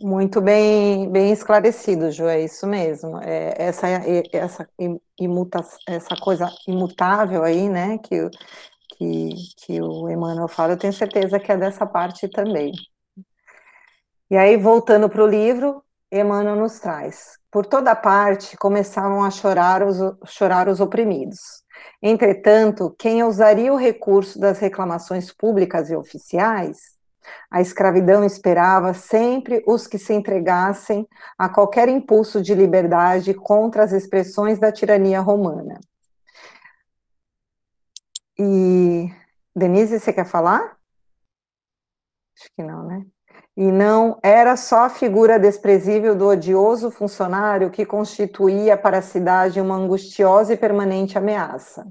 [0.02, 3.18] Muito bem, bem esclarecido, Ju, é isso mesmo.
[3.22, 3.86] É, essa,
[4.32, 4.70] essa,
[5.20, 8.30] imuta, essa coisa imutável aí, né, que,
[8.98, 12.72] que, que o Emmanuel fala, eu tenho certeza que é dessa parte também.
[14.32, 17.38] E aí, voltando para o livro, Emmanuel nos traz.
[17.52, 21.40] Por toda parte começavam a chorar os, chorar os oprimidos.
[22.02, 26.99] Entretanto, quem usaria o recurso das reclamações públicas e oficiais
[27.52, 33.92] a escravidão esperava sempre os que se entregassem a qualquer impulso de liberdade contra as
[33.92, 35.80] expressões da tirania romana.
[38.38, 39.10] E
[39.56, 40.78] Denise, você quer falar?
[42.38, 43.06] Acho que não, né?
[43.58, 49.60] E não era só a figura desprezível do odioso funcionário que constituía para a cidade
[49.60, 51.86] uma angustiosa e permanente ameaça.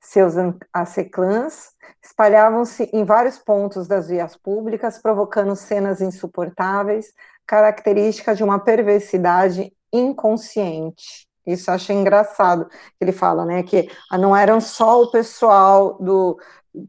[0.00, 0.32] Seus
[0.72, 7.12] aceclãs espalhavam-se em vários pontos das vias públicas, provocando cenas insuportáveis,
[7.46, 11.26] características de uma perversidade inconsciente.
[11.46, 12.68] Isso eu achei engraçado.
[13.00, 16.36] Ele fala, né, que não eram só o pessoal do,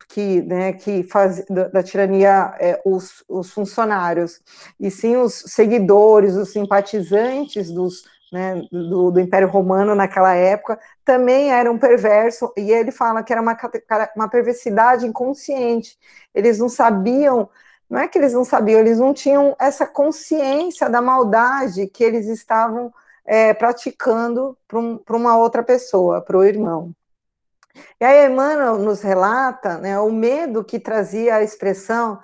[0.09, 4.41] que, né, que faz da, da tirania é, os, os funcionários,
[4.79, 11.51] e sim os seguidores, os simpatizantes dos, né, do, do, Império Romano naquela época, também
[11.51, 13.57] eram perversos, e ele fala que era uma,
[14.15, 15.97] uma perversidade inconsciente.
[16.33, 17.49] Eles não sabiam,
[17.89, 22.27] não é que eles não sabiam, eles não tinham essa consciência da maldade que eles
[22.27, 22.93] estavam
[23.25, 26.93] é, praticando para um, uma outra pessoa, para o irmão.
[27.99, 32.19] E aí Emmanuel nos relata né, o medo que trazia a expressão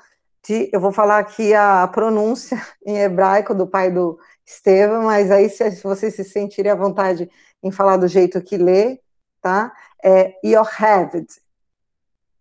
[0.46, 5.50] de, eu vou falar aqui a pronúncia em hebraico do pai do Estevam, mas aí
[5.50, 7.30] se vocês se sentirem à vontade
[7.62, 9.00] em falar do jeito que lê,
[9.42, 9.74] tá?
[10.04, 11.28] É Yocheved,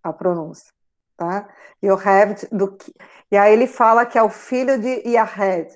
[0.03, 0.73] a pronúncia,
[1.17, 1.49] tá?
[1.83, 2.77] Yocheved, do
[3.33, 5.75] e aí ele fala que é o filho de Yahed.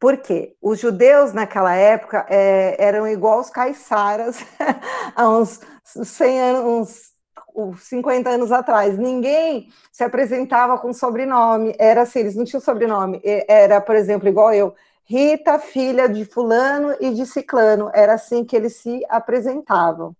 [0.00, 0.56] Por quê?
[0.62, 4.38] Os judeus naquela época é, eram igual os caiçaras
[5.14, 7.12] há uns 100 anos,
[7.54, 8.96] uns 50 anos atrás.
[8.96, 11.74] Ninguém se apresentava com sobrenome.
[11.78, 13.20] Era assim, eles não tinham sobrenome.
[13.46, 14.74] Era, por exemplo, igual eu,
[15.08, 17.90] Rita, filha de fulano e de ciclano.
[17.94, 20.14] Era assim que eles se apresentavam.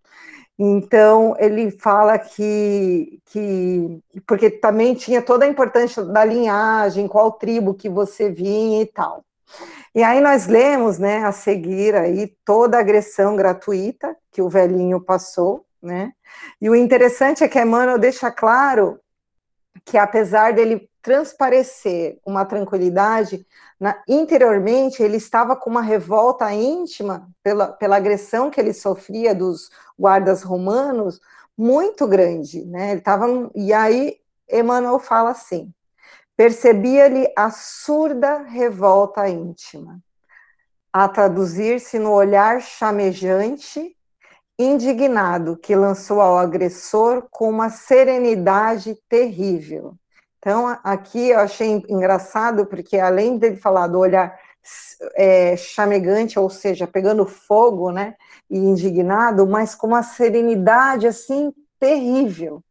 [0.59, 7.75] Então, ele fala que, que, porque também tinha toda a importância da linhagem, qual tribo
[7.75, 9.23] que você vinha e tal.
[9.95, 15.01] E aí nós lemos, né, a seguir aí toda a agressão gratuita que o velhinho
[15.01, 16.13] passou, né?
[16.61, 18.99] E o interessante é que Emmanuel deixa claro
[19.85, 23.47] que apesar dele transparecer uma tranquilidade,
[23.79, 29.71] na, interiormente ele estava com uma revolta íntima pela, pela agressão que ele sofria dos
[29.99, 31.21] guardas romanos
[31.57, 32.93] muito grande, né?
[32.93, 33.03] Ele
[33.55, 34.19] e aí
[34.51, 35.73] Emmanuel fala assim:
[36.37, 40.01] percebia-lhe a surda revolta íntima,
[40.93, 43.97] a traduzir-se no olhar chamejante
[44.59, 49.95] indignado que lançou ao agressor com uma serenidade terrível.
[50.47, 54.39] Então, aqui eu achei engraçado, porque além dele falar do olhar
[55.17, 58.15] é, chamegante, ou seja, pegando fogo, né,
[58.49, 62.63] e indignado, mas com uma serenidade, assim, terrível.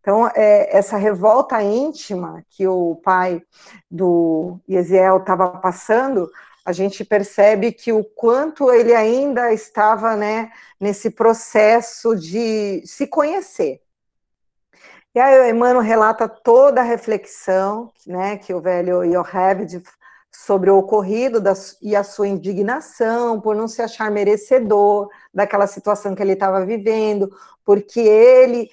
[0.00, 3.42] Então, é, essa revolta íntima que o pai
[3.90, 6.30] do Yesiel estava passando,
[6.64, 13.82] a gente percebe que o quanto ele ainda estava né, nesse processo de se conhecer.
[15.18, 19.82] E aí o Emmanuel relata toda a reflexão né, que o velho Yocheved
[20.30, 21.42] sobre o ocorrido
[21.82, 27.36] e a sua indignação por não se achar merecedor daquela situação que ele estava vivendo,
[27.64, 28.70] porque ele,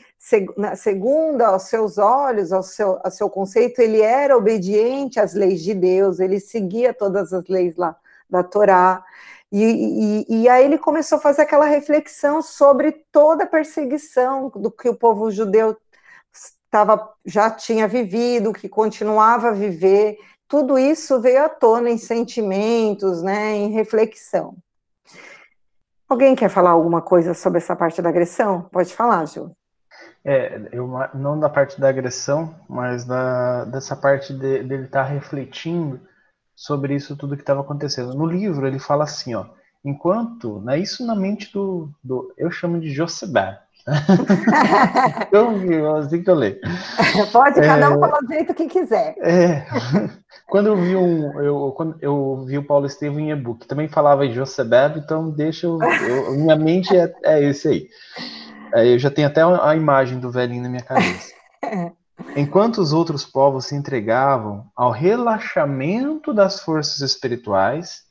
[0.76, 5.74] segundo aos seus olhos, ao seu, ao seu conceito, ele era obediente às leis de
[5.74, 7.96] Deus, ele seguia todas as leis lá
[8.30, 9.04] da Torá.
[9.52, 9.64] E,
[10.30, 14.90] e, e, aí ele começou a fazer aquela reflexão sobre toda a perseguição do que
[14.90, 15.78] o povo judeu
[16.76, 20.18] tava, já tinha vivido, que continuava a viver.
[20.46, 24.58] Tudo isso veio à tona em sentimentos, né, em reflexão.
[26.10, 28.64] Alguém quer falar alguma coisa sobre essa parte da agressão?
[28.74, 29.56] Pode falar, Ju.
[30.26, 35.10] É, eu, não da parte da agressão, mas da, dessa parte de, dele estar tá
[35.10, 36.02] refletindo
[36.54, 38.14] sobre isso tudo que estava acontecendo.
[38.14, 39.46] No livro ele fala assim, ó,
[39.84, 43.62] enquanto, né, isso na mente do, do eu chamo de Josebé,
[45.32, 46.60] eu vi, assim que eu leio.
[47.32, 49.16] Pode, cada um é, falar do jeito que quiser.
[49.20, 49.66] É,
[50.50, 54.26] quando eu vi um, eu, quando eu vi o Paulo Estevam em e-book, também falava
[54.26, 57.88] em Josebeb, então deixa eu, eu, minha mente é, é esse aí.
[58.74, 61.34] É, eu já tenho até a imagem do velhinho na minha cabeça.
[62.36, 68.05] Enquanto os outros povos se entregavam ao relaxamento das forças espirituais,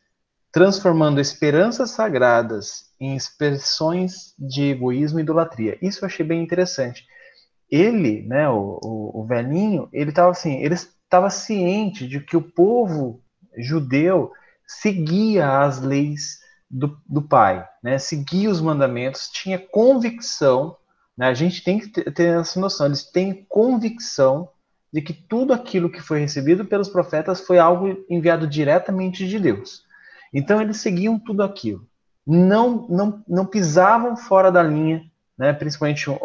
[0.54, 5.76] transformando esperanças sagradas em expressões de egoísmo e idolatria.
[5.82, 7.04] Isso eu achei bem interessante.
[7.68, 12.40] Ele, né, o, o, o velhinho, ele estava assim, ele estava ciente de que o
[12.40, 13.20] povo
[13.58, 14.30] judeu
[14.64, 16.38] seguia as leis
[16.70, 20.76] do, do pai, né, seguia os mandamentos, tinha convicção,
[21.18, 24.48] né, a gente tem que ter essa noção, eles têm convicção
[24.92, 29.83] de que tudo aquilo que foi recebido pelos profetas foi algo enviado diretamente de Deus.
[30.35, 31.88] Então eles seguiam tudo aquilo
[32.26, 35.04] não, não, não pisavam fora da linha,
[35.37, 35.52] né?
[35.52, 36.16] principalmente um,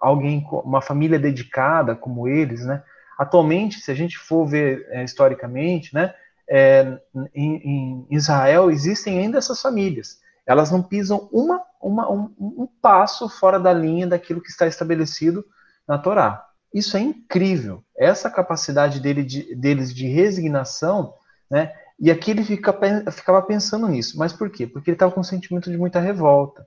[0.00, 2.64] alguém, uma família dedicada como eles.
[2.64, 2.82] Né?
[3.18, 6.12] Atualmente, se a gente for ver é, historicamente, né,
[6.48, 6.98] é,
[7.34, 10.20] em, em, Israel existem ainda essas famílias.
[10.44, 15.44] Elas não pisam uma, uma um, um, passo fora da linha daquilo que está estabelecido
[15.86, 16.44] na Torá.
[16.74, 17.84] Isso é incrível.
[17.96, 21.14] Essa capacidade dele de, deles de resignação
[21.48, 21.72] né,
[22.02, 22.76] e aqui ele fica,
[23.12, 24.18] ficava pensando nisso.
[24.18, 24.66] Mas por quê?
[24.66, 26.66] Porque ele estava com um sentimento de muita revolta.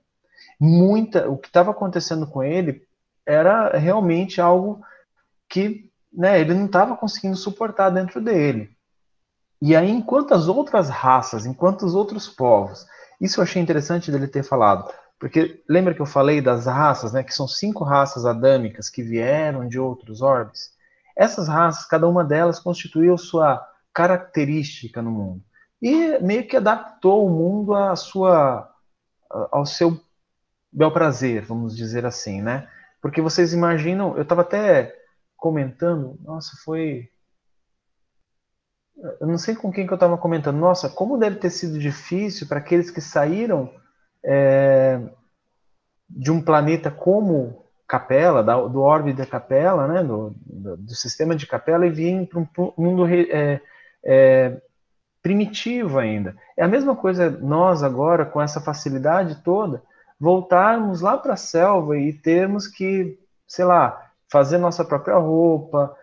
[0.58, 2.82] Muita, o que estava acontecendo com ele
[3.26, 4.80] era realmente algo
[5.46, 8.70] que né, ele não estava conseguindo suportar dentro dele.
[9.60, 12.86] E aí, enquanto as outras raças, enquanto os outros povos,
[13.20, 17.22] isso eu achei interessante dele ter falado, porque lembra que eu falei das raças, né,
[17.22, 20.70] que são cinco raças adâmicas que vieram de outros orbes?
[21.14, 23.62] Essas raças, cada uma delas constituiu sua
[23.96, 25.42] característica no mundo
[25.80, 28.70] e meio que adaptou o mundo à sua,
[29.50, 29.98] ao seu
[30.70, 32.68] bel prazer, vamos dizer assim, né?
[33.00, 34.94] Porque vocês imaginam, eu estava até
[35.34, 37.08] comentando, nossa, foi
[39.20, 42.46] eu não sei com quem que eu estava comentando, nossa, como deve ter sido difícil
[42.46, 43.72] para aqueles que saíram
[44.22, 45.00] é,
[46.08, 51.34] de um planeta como Capela, da, do orbe da Capela, né, do, do, do, sistema
[51.34, 53.60] de Capela, e vêm para um mundo é,
[54.06, 54.60] é,
[55.20, 56.36] primitivo ainda.
[56.56, 59.82] É a mesma coisa nós agora, com essa facilidade toda,
[60.18, 65.94] voltarmos lá para a selva e termos que, sei lá, fazer nossa própria roupa,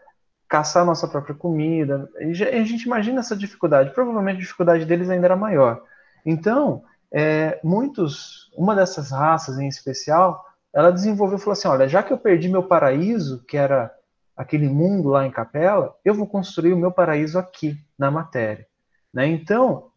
[0.49, 2.10] caçar nossa própria comida.
[2.20, 3.93] A gente imagina essa dificuldade.
[3.93, 5.82] Provavelmente a dificuldade deles ainda era maior.
[6.26, 10.43] Então, é, muitos, uma dessas raças em especial,
[10.74, 13.91] ela desenvolveu, falou assim, olha, já que eu perdi meu paraíso, que era
[14.36, 18.68] aquele mundo lá em Capela, eu vou construir o meu paraíso aqui, na matéria.
[19.14, 19.28] Né?
[19.28, 19.92] Então,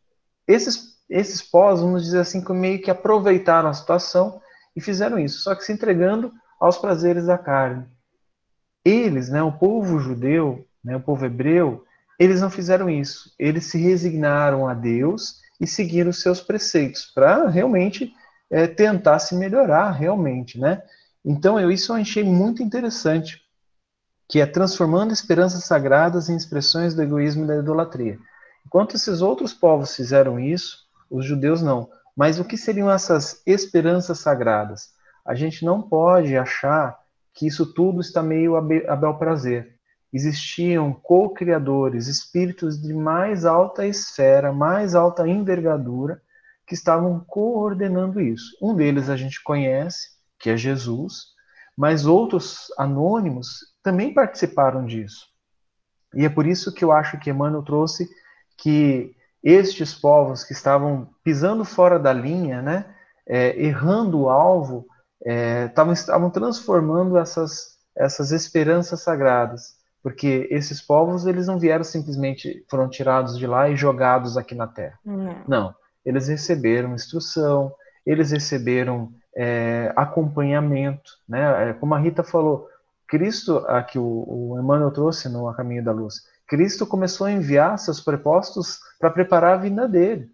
[0.47, 4.41] esses, esses pós, vamos dizer assim, que meio que aproveitaram a situação
[4.75, 7.87] e fizeram isso, só que se entregando aos prazeres da carne
[8.87, 11.85] eles, né, o povo judeu, né, o povo hebreu,
[12.21, 13.35] eles não fizeram isso.
[13.37, 18.13] Eles se resignaram a Deus e seguiram os seus preceitos para realmente
[18.49, 20.81] é, tentar se melhorar, realmente, né?
[21.25, 23.41] Então, eu, isso eu achei muito interessante,
[24.29, 28.19] que é transformando esperanças sagradas em expressões do egoísmo e da idolatria.
[28.67, 31.89] Enquanto esses outros povos fizeram isso, os judeus não.
[32.17, 34.91] Mas o que seriam essas esperanças sagradas?
[35.25, 36.99] A gente não pode achar
[37.35, 39.77] que isso tudo está meio a bel prazer.
[40.13, 46.23] Existiam co-criadores, espíritos de mais alta esfera, mais alta envergadura,
[46.67, 48.57] que estavam coordenando isso.
[48.63, 51.27] Um deles a gente conhece, que é Jesus,
[51.77, 55.29] mas outros anônimos também participaram disso.
[56.13, 58.09] E é por isso que eu acho que Emmanuel trouxe
[58.57, 59.15] que
[59.45, 62.85] estes povos que estavam pisando fora da linha, né,
[63.25, 64.87] é, errando o alvo,
[65.65, 72.65] estavam, é, estavam transformando essas, essas esperanças sagradas, porque esses povos eles não vieram simplesmente
[72.69, 74.99] foram tirados de lá e jogados aqui na Terra.
[75.05, 75.75] Não, não
[76.05, 77.73] eles receberam instrução,
[78.05, 81.71] eles receberam é, acompanhamento, né?
[81.71, 82.69] É, como a Rita falou,
[83.09, 87.79] Cristo, aqui o, o Emmanuel trouxe no A Caminho da Luz, Cristo começou a enviar
[87.79, 90.31] seus prepostos para preparar a vinda dele.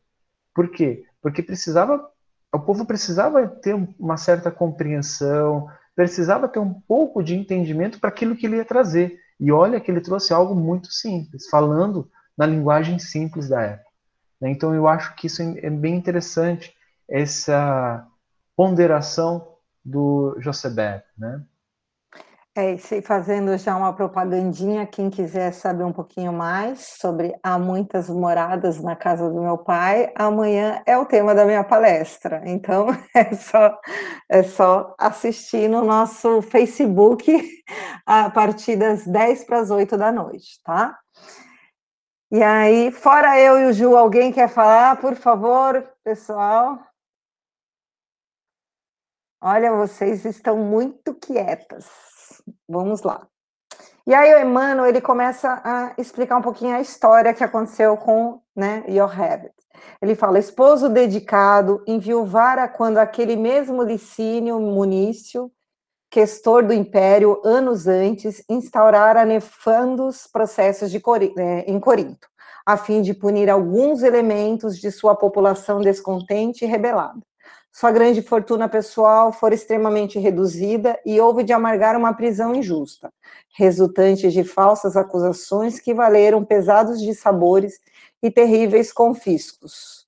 [0.55, 1.05] Por quê?
[1.21, 2.11] Porque precisava
[2.55, 8.37] o povo precisava ter uma certa compreensão, precisava ter um pouco de entendimento para aquilo
[8.37, 9.19] que ele ia trazer.
[9.41, 13.91] E olha que ele trouxe algo muito simples, falando na linguagem simples da época.
[14.41, 14.51] Né?
[14.51, 16.75] Então eu acho que isso é bem interessante,
[17.09, 18.07] essa
[18.55, 21.43] ponderação do Josebet, né?
[22.55, 28.11] É, e fazendo já uma propagandinha, quem quiser saber um pouquinho mais sobre Há Muitas
[28.11, 32.43] Moradas na Casa do Meu Pai, amanhã é o tema da minha palestra.
[32.45, 33.81] Então, é só,
[34.29, 37.25] é só assistir no nosso Facebook
[38.05, 40.99] a partir das 10 para as 8 da noite, tá?
[42.31, 46.79] E aí, fora eu e o Ju, alguém quer falar, por favor, pessoal?
[49.41, 52.12] Olha, vocês estão muito quietas.
[52.73, 53.27] Vamos lá.
[54.07, 58.41] E aí o Emmanuel, ele começa a explicar um pouquinho a história que aconteceu com
[58.57, 59.53] né, Yochebed.
[60.01, 65.53] Ele fala, esposo dedicado, enviuvara quando aquele mesmo Licínio Munício,
[66.11, 71.01] questor do império, anos antes, instaurara nefandos processos de
[71.37, 72.27] é, em Corinto,
[72.65, 77.21] a fim de punir alguns elementos de sua população descontente e rebelada.
[77.73, 83.11] Sua grande fortuna pessoal fora extremamente reduzida e houve de amargar uma prisão injusta,
[83.57, 87.81] resultante de falsas acusações que valeram pesados dissabores
[88.23, 90.07] e terríveis confiscos.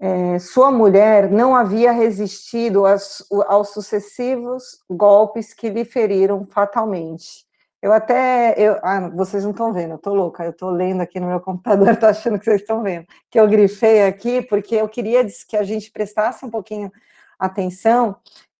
[0.00, 7.43] É, sua mulher não havia resistido aos, aos sucessivos golpes que lhe feriram fatalmente
[7.84, 8.54] eu até.
[8.56, 11.38] Eu, ah, vocês não estão vendo, eu estou louca, eu estou lendo aqui no meu
[11.38, 13.06] computador, estou achando que vocês estão vendo.
[13.30, 16.90] Que eu grifei aqui, porque eu queria que a gente prestasse um pouquinho
[17.38, 18.16] atenção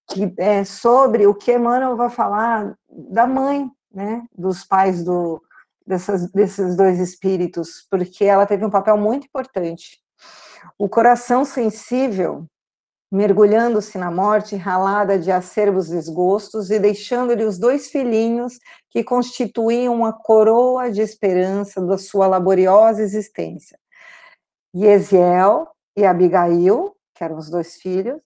[0.06, 5.42] que, é, sobre o que Emmanuel vai falar da mãe, né, dos pais do,
[5.86, 10.02] dessas, desses dois espíritos, porque ela teve um papel muito importante.
[10.78, 12.46] O coração sensível
[13.10, 18.58] mergulhando-se na morte ralada de acerbos desgostos e deixando-lhe os dois filhinhos
[18.90, 23.78] que constituíam uma coroa de esperança da sua laboriosa existência.
[24.74, 28.20] Yesiel e Abigail, que eram os dois filhos,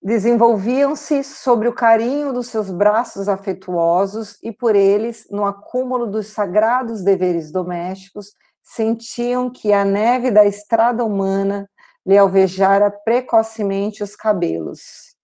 [0.00, 7.02] desenvolviam-se sobre o carinho dos seus braços afetuosos e por eles, no acúmulo dos sagrados
[7.02, 8.32] deveres domésticos,
[8.62, 11.68] sentiam que a neve da estrada humana
[12.06, 15.16] lhe alvejara precocemente os cabelos,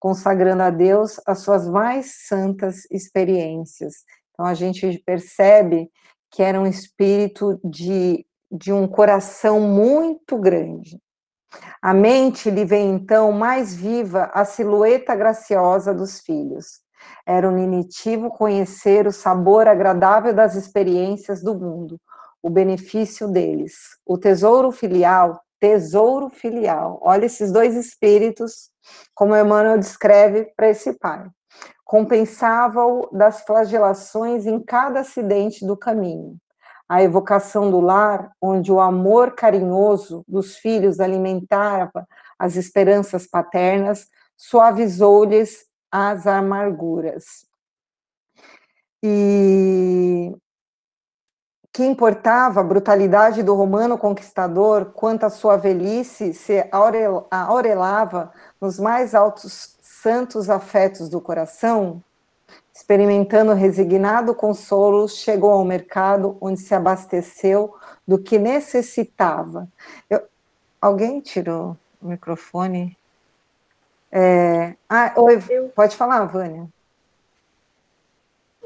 [0.00, 3.96] consagrando a Deus as suas mais santas experiências.
[4.32, 5.90] Então a gente percebe
[6.30, 10.98] que era um espírito de, de um coração muito grande.
[11.82, 16.80] A mente lhe vem então mais viva a silhueta graciosa dos filhos.
[17.26, 22.00] Era unitivo conhecer o sabor agradável das experiências do mundo,
[22.42, 23.74] o benefício deles.
[24.06, 26.98] O tesouro filial tesouro filial.
[27.00, 28.68] Olha esses dois espíritos,
[29.14, 31.24] como Emmanuel descreve para esse pai.
[31.84, 36.36] Compensava-o das flagelações em cada acidente do caminho.
[36.88, 45.64] A evocação do lar, onde o amor carinhoso dos filhos alimentava as esperanças paternas, suavizou-lhes
[45.92, 47.46] as amarguras.
[49.00, 50.34] E
[51.72, 59.14] que importava a brutalidade do romano conquistador quanto a sua velhice se aurelava nos mais
[59.14, 62.02] altos santos afetos do coração,
[62.74, 67.74] experimentando resignado consolo, chegou ao mercado onde se abasteceu
[68.06, 69.66] do que necessitava.
[70.10, 70.26] Eu,
[70.80, 72.98] alguém tirou o microfone?
[74.10, 75.40] É, ah, oi,
[75.74, 76.68] pode falar, Vânia.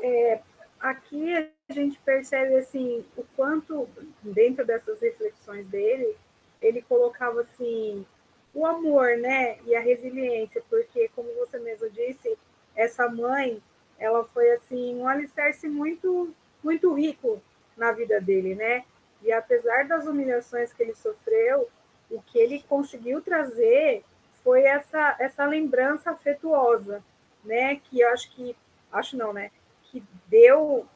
[0.02, 0.40] É,
[0.80, 3.88] aqui a gente percebe assim o quanto
[4.22, 6.16] dentro dessas reflexões dele
[6.62, 8.06] ele colocava assim
[8.54, 12.38] o amor, né, e a resiliência, porque como você mesmo disse,
[12.74, 13.62] essa mãe,
[13.98, 16.32] ela foi assim um alicerce muito
[16.64, 17.42] muito rico
[17.76, 18.84] na vida dele, né?
[19.22, 21.68] E apesar das humilhações que ele sofreu,
[22.10, 24.02] o que ele conseguiu trazer
[24.42, 27.04] foi essa essa lembrança afetuosa,
[27.44, 27.76] né?
[27.76, 28.56] Que eu acho que
[28.90, 29.50] acho não, né?
[29.84, 30.86] Que deu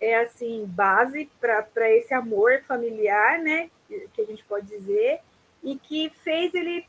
[0.00, 5.20] é assim base para esse amor familiar, né, que a gente pode dizer,
[5.62, 6.86] e que fez ele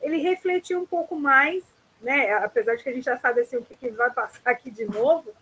[0.00, 1.64] ele refletir um pouco mais,
[2.00, 4.70] né, apesar de que a gente já sabe assim o que, que vai passar aqui
[4.70, 5.32] de novo,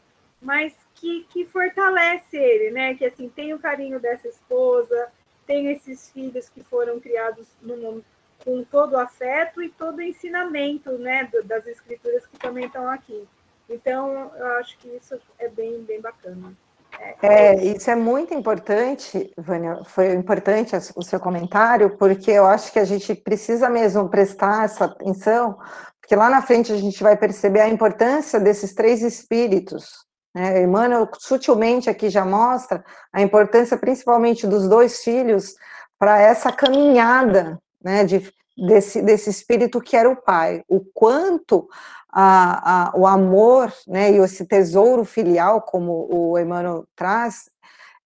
[0.41, 5.11] mas que, que fortalece ele, né, que assim tem o carinho dessa esposa,
[5.47, 8.03] tem esses filhos que foram criados no,
[8.45, 13.27] com todo afeto e todo ensinamento, né, das escrituras que também estão aqui.
[13.69, 16.55] Então, eu acho que isso é bem, bem bacana.
[17.23, 22.79] É, isso é muito importante, Vânia, foi importante o seu comentário, porque eu acho que
[22.79, 25.57] a gente precisa mesmo prestar essa atenção,
[26.01, 30.05] porque lá na frente a gente vai perceber a importância desses três espíritos.
[30.35, 30.63] Né?
[30.63, 35.55] Emmanuel sutilmente aqui já mostra a importância principalmente dos dois filhos
[35.99, 41.67] para essa caminhada né, de, desse, desse espírito que era o pai, o quanto
[42.17, 47.51] a, a, o amor, né, e esse tesouro filial, como o Emmanuel traz,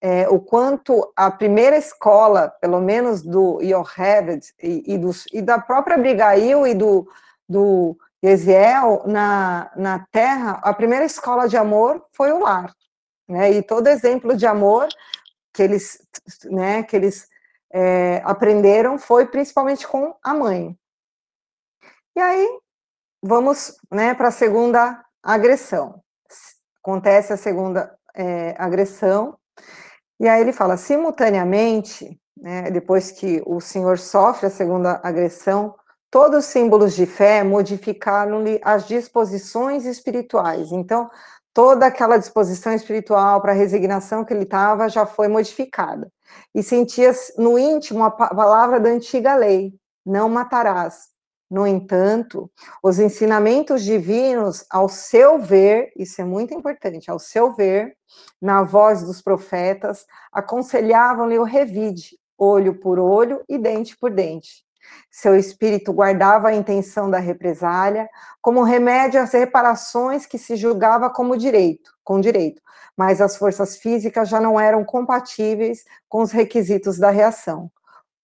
[0.01, 5.97] é, o quanto a primeira escola, pelo menos do Yocheved e, e, e da própria
[5.97, 7.07] Abigail e do,
[7.47, 12.75] do Eziel na, na Terra, a primeira escola de amor foi o lar,
[13.29, 14.89] né, e todo exemplo de amor
[15.53, 16.01] que eles,
[16.45, 17.29] né, que eles
[17.71, 20.75] é, aprenderam foi principalmente com a mãe.
[22.17, 22.59] E aí,
[23.23, 26.03] vamos né, para a segunda agressão.
[26.83, 29.37] Acontece a segunda é, agressão,
[30.21, 35.75] e aí ele fala, simultaneamente, né, depois que o senhor sofre a segunda agressão,
[36.11, 40.73] todos os símbolos de fé modificaram-lhe as disposições espirituais.
[40.73, 41.09] Então,
[41.53, 46.11] toda aquela disposição espiritual para resignação que ele estava já foi modificada.
[46.55, 49.73] E sentia no íntimo a palavra da antiga lei:
[50.05, 51.09] não matarás.
[51.51, 52.51] No entanto,
[52.83, 57.97] os ensinamentos divinos, ao seu ver, isso é muito importante, ao seu ver,
[58.41, 64.63] na voz dos profetas, aconselhavam-lhe o revide, olho por olho e dente por dente.
[65.11, 68.09] Seu espírito guardava a intenção da represália
[68.41, 72.61] como remédio às reparações que se julgava como direito, com direito,
[72.97, 77.71] mas as forças físicas já não eram compatíveis com os requisitos da reação.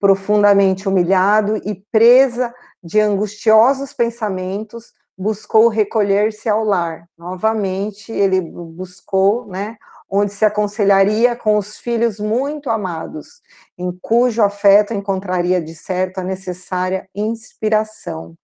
[0.04, 7.08] Profundamente humilhado e presa de angustiosos pensamentos, buscou recolher-se ao lar.
[7.16, 9.78] Novamente, ele buscou, né,
[10.10, 13.40] onde se aconselharia com os filhos muito amados,
[13.78, 18.34] em cujo afeto encontraria de certo a necessária inspiração.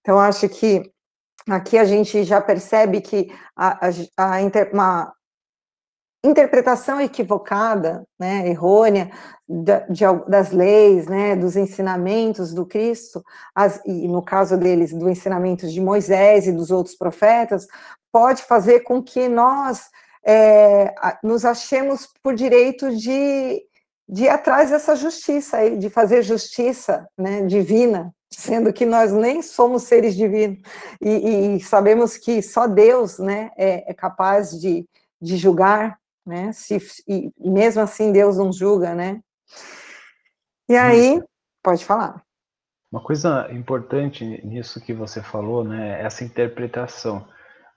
[0.00, 0.90] Então, acho que
[1.46, 4.40] aqui a gente já percebe que a, a, a
[4.72, 5.12] uma
[6.24, 9.10] interpretação equivocada, né, errônea,
[9.46, 13.22] da, de, das leis, né, dos ensinamentos do Cristo,
[13.54, 17.66] as, e no caso deles, do ensinamento de Moisés e dos outros profetas,
[18.10, 19.90] pode fazer com que nós
[20.24, 23.62] é, nos achemos por direito de,
[24.08, 29.82] de ir atrás dessa justiça, de fazer justiça né, divina, sendo que nós nem somos
[29.82, 30.58] seres divinos,
[31.02, 34.86] e, e sabemos que só Deus né, é, é capaz de,
[35.20, 39.20] de julgar, né, se, e mesmo assim Deus não julga, né,
[40.68, 41.22] e aí,
[41.62, 42.22] pode falar.
[42.90, 47.26] Uma coisa importante nisso que você falou, né, essa interpretação,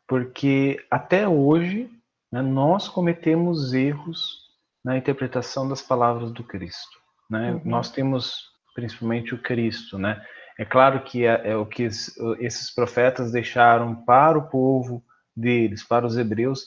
[0.07, 1.89] porque até hoje
[2.31, 4.47] né, nós cometemos erros
[4.83, 6.97] na interpretação das palavras do Cristo.
[7.29, 7.51] Né?
[7.51, 7.61] Uhum.
[7.65, 10.23] Nós temos principalmente o Cristo, né?
[10.57, 15.03] É claro que é, é o que esses profetas deixaram para o povo
[15.35, 16.65] deles, para os hebreus,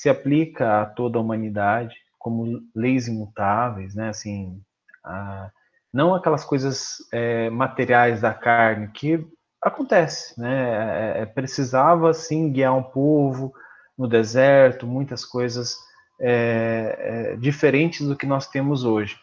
[0.00, 4.08] se aplica a toda a humanidade como leis imutáveis, né?
[4.08, 4.58] Assim,
[5.04, 5.50] a,
[5.92, 9.22] não aquelas coisas é, materiais da carne que
[9.62, 11.18] acontece, né?
[11.18, 13.52] É, é, precisava sim guiar um povo
[13.96, 15.76] no deserto, muitas coisas
[16.18, 19.18] é, é, diferentes do que nós temos hoje,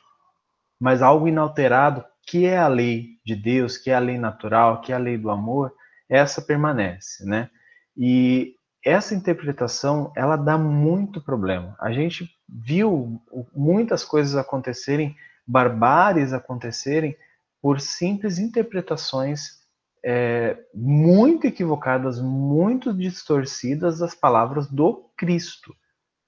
[0.79, 4.91] mas algo inalterado que é a lei de Deus, que é a lei natural, que
[4.91, 5.73] é a lei do amor,
[6.07, 7.49] essa permanece, né?
[7.97, 8.56] E
[8.87, 11.75] essa interpretação, ela dá muito problema.
[11.79, 13.21] A gente viu
[13.53, 15.15] muitas coisas acontecerem,
[15.45, 17.15] barbáries acontecerem,
[17.61, 19.57] por simples interpretações
[20.05, 25.75] é, muito equivocadas, muito distorcidas das palavras do Cristo.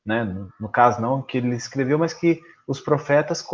[0.06, 0.24] Né?
[0.24, 3.46] No, no, caso, não que ele escreveu, mas que os profetas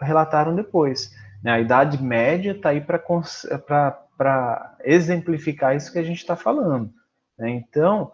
[0.00, 1.10] relataram depois.
[1.42, 1.52] Né?
[1.52, 6.92] A Idade Média está aí para exemplificar isso que a gente está falando.
[7.36, 7.50] Né?
[7.50, 8.12] Então,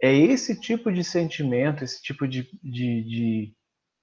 [0.00, 3.54] é esse tipo de sentimento, esse tipo de, de, de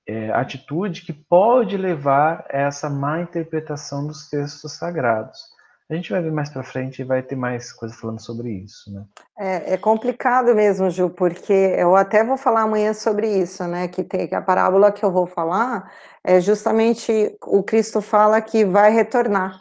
[0.08, 5.54] é, atitude que pode levar a essa má interpretação dos textos sagrados.
[5.90, 8.92] A gente vai ver mais para frente e vai ter mais coisa falando sobre isso,
[8.92, 9.06] né?
[9.38, 13.88] É, é, complicado mesmo, Ju, porque eu até vou falar amanhã sobre isso, né?
[13.88, 15.92] Que tem a parábola que eu vou falar
[16.24, 19.60] é justamente o Cristo fala que vai retornar,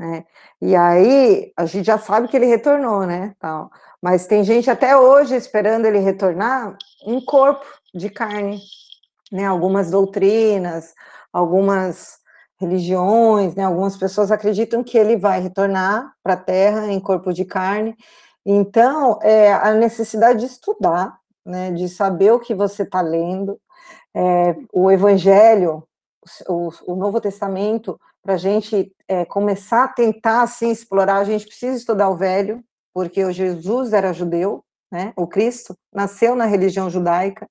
[0.00, 0.24] né?
[0.62, 3.34] E aí a gente já sabe que ele retornou, né?
[3.38, 3.70] Tal.
[4.00, 6.74] Mas tem gente até hoje esperando ele retornar
[7.04, 8.58] em corpo de carne,
[9.30, 9.44] né?
[9.44, 10.94] Algumas doutrinas,
[11.30, 12.18] algumas
[12.58, 17.44] religiões, né, algumas pessoas acreditam que ele vai retornar para a Terra em corpo de
[17.44, 17.96] carne.
[18.44, 23.58] Então, é, a necessidade de estudar, né, de saber o que você está lendo,
[24.14, 25.82] é, o Evangelho,
[26.46, 31.46] o, o Novo Testamento, para a gente é, começar a tentar assim explorar, a gente
[31.46, 32.62] precisa estudar o Velho,
[32.92, 37.48] porque o Jesus era judeu, né, o Cristo nasceu na religião judaica,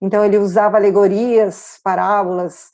[0.00, 2.70] então ele usava alegorias, parábolas,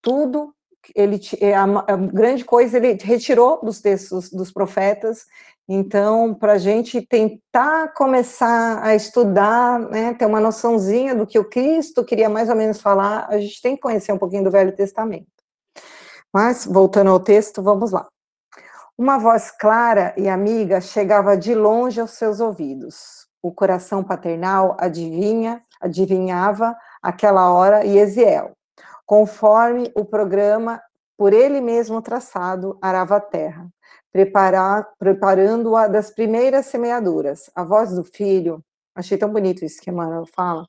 [0.00, 0.54] tudo
[0.94, 5.26] ele é, a, a, grande coisa ele retirou dos textos dos profetas.
[5.68, 11.48] Então, para a gente tentar começar a estudar, né, ter uma noçãozinha do que o
[11.48, 14.74] Cristo queria mais ou menos falar, a gente tem que conhecer um pouquinho do Velho
[14.74, 15.28] Testamento.
[16.32, 18.06] Mas, voltando ao texto, vamos lá.
[18.96, 23.26] Uma voz clara e amiga chegava de longe aos seus ouvidos.
[23.42, 28.54] O coração paternal adivinha, adivinhava aquela hora Eziel
[29.10, 30.80] conforme o programa
[31.18, 33.68] por ele mesmo traçado, arava a terra,
[35.00, 37.50] preparando-a das primeiras semeaduras.
[37.56, 38.64] A voz do filho,
[38.94, 40.64] achei tão bonito isso que Emmanuel fala,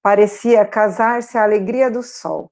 [0.00, 2.48] parecia casar-se à alegria do sol.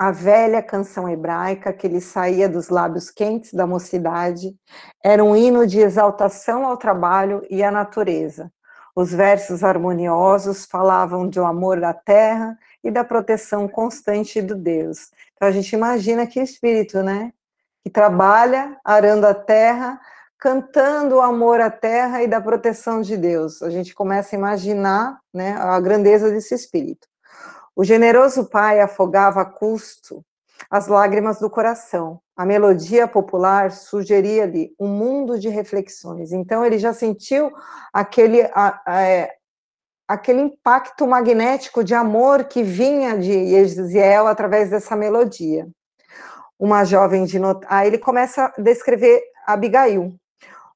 [0.00, 4.54] A velha canção hebraica que lhe saía dos lábios quentes da mocidade
[5.02, 8.48] era um hino de exaltação ao trabalho e à natureza.
[8.94, 15.10] Os versos harmoniosos falavam do amor da terra e da proteção constante do Deus.
[15.34, 17.32] Então a gente imagina que espírito, né?
[17.82, 20.00] Que trabalha arando a terra,
[20.38, 23.62] cantando o amor à terra e da proteção de Deus.
[23.62, 27.08] A gente começa a imaginar, né, a grandeza desse espírito.
[27.78, 30.24] O generoso pai afogava a custo
[30.68, 32.20] as lágrimas do coração.
[32.36, 36.32] A melodia popular sugeria-lhe um mundo de reflexões.
[36.32, 37.52] Então ele já sentiu
[37.92, 39.32] aquele a, a, é,
[40.08, 45.68] aquele impacto magnético de amor que vinha de Eziel através dessa melodia.
[46.58, 47.64] Uma jovem de not...
[47.68, 50.16] aí ele começa a descrever Abigail.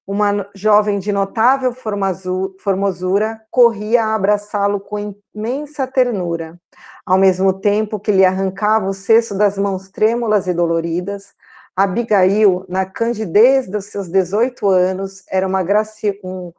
[0.07, 6.59] Uma jovem de notável formosura corria a abraçá-lo com imensa ternura,
[7.07, 11.35] ao mesmo tempo que lhe arrancava o cesto das mãos trêmulas e doloridas,
[11.75, 16.53] Abigail, na candidez dos seus 18 anos, era graci um,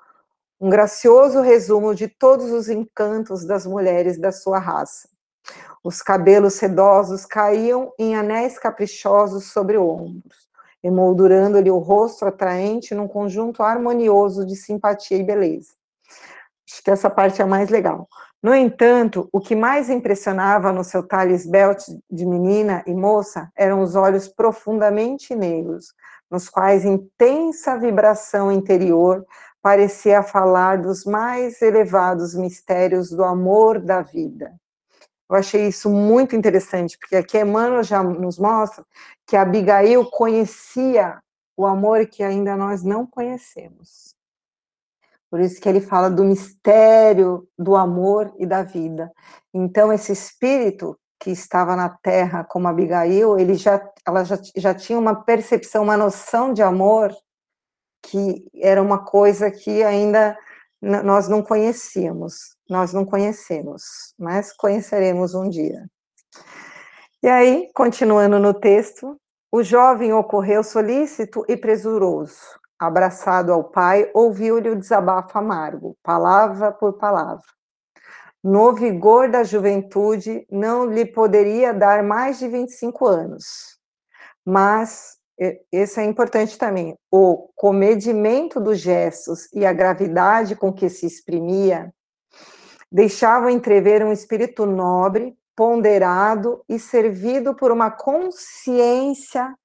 [0.59, 5.07] um gracioso resumo de todos os encantos das mulheres da sua raça.
[5.83, 10.42] Os cabelos sedosos caíam em anéis caprichosos sobre ombros,
[10.83, 15.69] emoldurando-lhe o rosto atraente num conjunto harmonioso de simpatia e beleza.
[16.69, 18.07] Acho que essa parte é a mais legal.
[18.41, 23.81] No entanto, o que mais impressionava no seu talhe esbelte de menina e moça eram
[23.81, 25.93] os olhos profundamente negros,
[26.29, 29.25] nos quais intensa vibração interior
[29.61, 34.53] parecia falar dos mais elevados mistérios do amor da vida.
[35.33, 38.85] Eu achei isso muito interessante, porque aqui Emmanuel já nos mostra
[39.25, 41.19] que Abigail conhecia
[41.57, 44.13] o amor que ainda nós não conhecemos.
[45.31, 49.11] Por isso que ele fala do mistério do amor e da vida.
[49.51, 54.99] Então, esse espírito que estava na terra como Abigail, ele já, ela já, já tinha
[54.99, 57.11] uma percepção, uma noção de amor
[58.03, 60.37] que era uma coisa que ainda
[60.83, 65.87] nós não conhecíamos, nós não conhecemos, mas conheceremos um dia.
[67.21, 69.17] E aí, continuando no texto,
[69.49, 72.35] o jovem ocorreu solícito e presuroso,
[72.77, 77.45] abraçado ao pai, ouviu-lhe o desabafo amargo, palavra por palavra.
[78.43, 83.79] No vigor da juventude, não lhe poderia dar mais de 25 anos,
[84.45, 85.17] mas
[85.71, 91.93] esse é importante também, o comedimento dos gestos e a gravidade com que se exprimia
[92.91, 99.55] deixavam entrever um espírito nobre, ponderado e servido por uma consciência,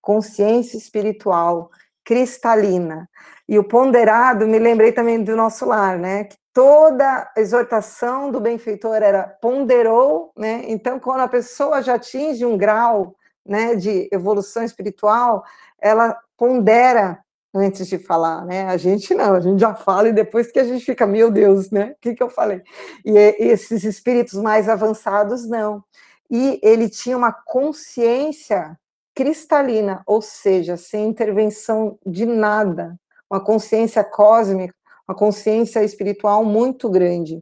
[0.00, 1.70] consciência espiritual
[2.04, 3.08] cristalina.
[3.48, 6.24] E o ponderado, me lembrei também do nosso lar, né?
[6.24, 10.64] Que toda exortação do benfeitor era ponderou, né?
[10.68, 13.14] Então, quando a pessoa já atinge um grau
[13.44, 15.44] né, de evolução espiritual,
[15.80, 17.22] ela pondera
[17.54, 18.64] antes de falar, né?
[18.64, 21.70] A gente não, a gente já fala e depois que a gente fica, meu Deus,
[21.70, 21.92] né?
[21.92, 22.62] O que, que eu falei?
[23.04, 25.84] E esses espíritos mais avançados, não.
[26.28, 28.76] E ele tinha uma consciência
[29.14, 32.98] cristalina, ou seja, sem intervenção de nada,
[33.30, 34.74] uma consciência cósmica,
[35.06, 37.40] uma consciência espiritual muito grande.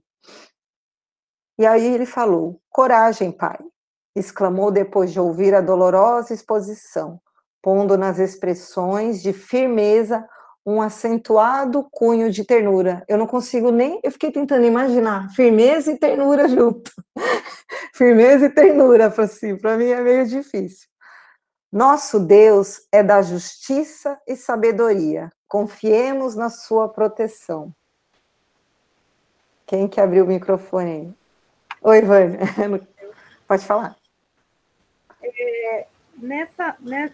[1.58, 3.58] E aí ele falou: coragem, pai
[4.14, 7.20] exclamou depois de ouvir a dolorosa exposição,
[7.62, 10.26] pondo nas expressões de firmeza
[10.64, 13.04] um acentuado cunho de ternura.
[13.08, 16.92] Eu não consigo nem, eu fiquei tentando imaginar firmeza e ternura junto.
[17.92, 20.88] firmeza e ternura, assim, para mim é meio difícil.
[21.72, 25.32] Nosso Deus é da justiça e sabedoria.
[25.48, 27.74] Confiemos na sua proteção.
[29.66, 31.14] Quem que abriu o microfone aí?
[31.82, 32.40] Oi, Vânia.
[33.48, 34.01] Pode falar
[35.22, 37.12] é, nessa, né,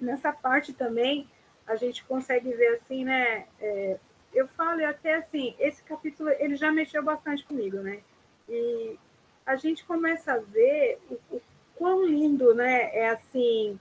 [0.00, 1.28] nessa parte também,
[1.66, 3.46] a gente consegue ver assim, né?
[3.60, 3.98] É,
[4.32, 8.00] eu falo até assim, esse capítulo ele já mexeu bastante comigo, né?
[8.48, 8.98] E
[9.44, 11.42] a gente começa a ver o, o
[11.74, 12.94] quão lindo, né?
[12.94, 13.78] É assim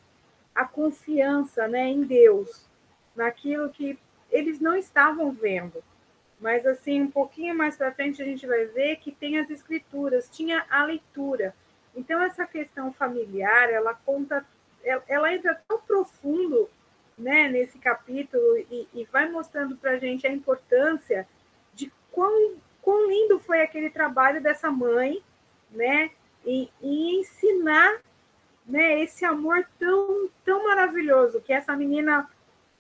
[0.56, 2.66] a confiança, né, em Deus,
[3.14, 4.00] naquilo que
[4.32, 5.84] eles não estavam vendo.
[6.40, 10.30] Mas assim, um pouquinho mais para frente a gente vai ver que tem as escrituras,
[10.30, 11.54] tinha a leitura.
[11.96, 14.46] Então, essa questão familiar, ela conta,
[15.08, 16.70] ela entra tão profundo
[17.18, 21.28] né, nesse capítulo e, e vai mostrando para a gente a importância
[21.74, 25.24] de quão, quão lindo foi aquele trabalho dessa mãe,
[25.72, 26.12] né,
[26.46, 28.02] e, e ensinar
[28.66, 32.30] né, esse amor tão, tão maravilhoso que essa menina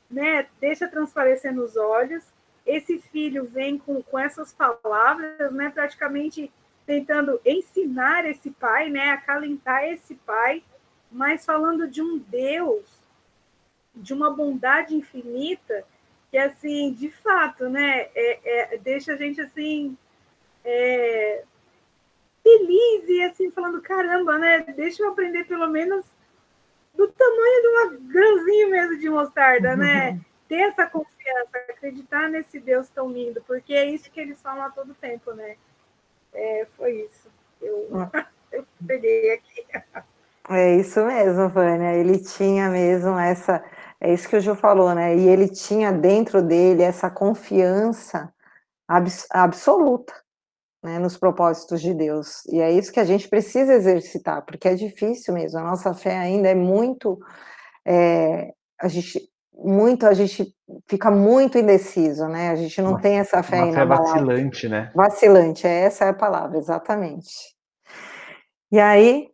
[0.09, 2.23] né, deixa transparecer nos olhos.
[2.65, 6.51] Esse filho vem com, com essas palavras, né, praticamente
[6.85, 10.63] tentando ensinar esse pai, né, acalentar esse pai,
[11.11, 12.85] mas falando de um Deus,
[13.95, 15.83] de uma bondade infinita,
[16.29, 19.97] que assim, de fato, né, é, é, deixa a gente assim
[20.63, 21.43] é,
[22.43, 26.05] feliz e assim falando caramba, né, deixa eu aprender pelo menos
[26.95, 30.19] do tamanho de uma grãozinho mesmo de mostarda, né?
[30.47, 34.69] Ter essa confiança, acreditar nesse Deus tão lindo, porque é isso que eles falam a
[34.69, 35.57] todo tempo, né?
[36.35, 37.29] É, foi isso.
[37.61, 38.27] Eu, ah.
[38.51, 39.65] eu peguei aqui.
[40.49, 41.93] É isso mesmo, Vânia.
[41.95, 43.63] Ele tinha mesmo essa.
[43.99, 45.15] É isso que o Ju falou, né?
[45.15, 48.31] E ele tinha dentro dele essa confiança
[48.87, 50.13] abs, absoluta
[50.83, 52.45] né, nos propósitos de Deus.
[52.45, 55.59] E é isso que a gente precisa exercitar, porque é difícil mesmo.
[55.59, 57.19] A nossa fé ainda é muito.
[57.83, 59.27] É, a gente
[59.57, 60.53] muito, a gente
[60.87, 62.49] fica muito indeciso, né?
[62.49, 64.91] A gente não uma, tem essa fé uma fé vacilante, né?
[64.93, 67.55] Vacilante, é, essa é a palavra, exatamente.
[68.71, 69.29] E aí,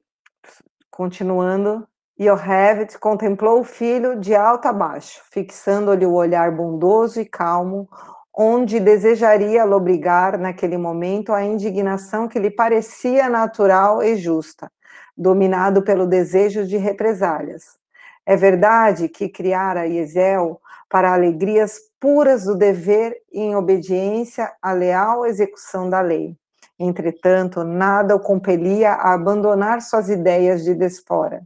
[0.89, 1.87] continuando,
[2.19, 7.89] Yocheved contemplou o filho de alto a baixo, fixando-lhe o olhar bondoso e calmo,
[8.33, 14.71] onde desejaria lobrigar naquele momento a indignação que lhe parecia natural e justa,
[15.17, 17.80] dominado pelo desejo de represálias.
[18.25, 25.25] É verdade que criara Yesel para alegrias puras do dever e em obediência à leal
[25.25, 26.35] execução da lei.
[26.79, 31.41] Entretanto, nada o compelia a abandonar suas ideias de desfora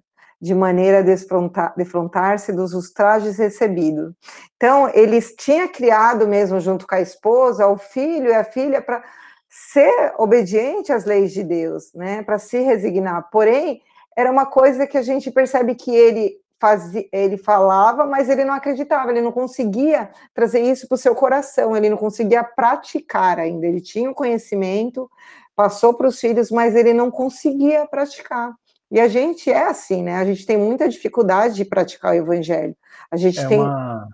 [0.45, 4.13] de maneira a defrontar-se dos ultrajes recebidos.
[4.55, 9.03] Então, ele tinha criado mesmo junto com a esposa, o filho e a filha para
[9.49, 13.29] ser obediente às leis de Deus, né, para se resignar.
[13.31, 13.81] Porém,
[14.15, 16.35] era uma coisa que a gente percebe que ele
[16.65, 21.13] fazia, ele falava, mas ele não acreditava, ele não conseguia trazer isso para o seu
[21.13, 23.67] coração, ele não conseguia praticar ainda.
[23.67, 25.07] Ele tinha o conhecimento,
[25.55, 28.51] passou para os filhos, mas ele não conseguia praticar.
[28.89, 30.15] E a gente é assim, né?
[30.15, 32.75] A gente tem muita dificuldade de praticar o evangelho.
[33.11, 33.61] A gente é tem.
[33.61, 34.07] Uma...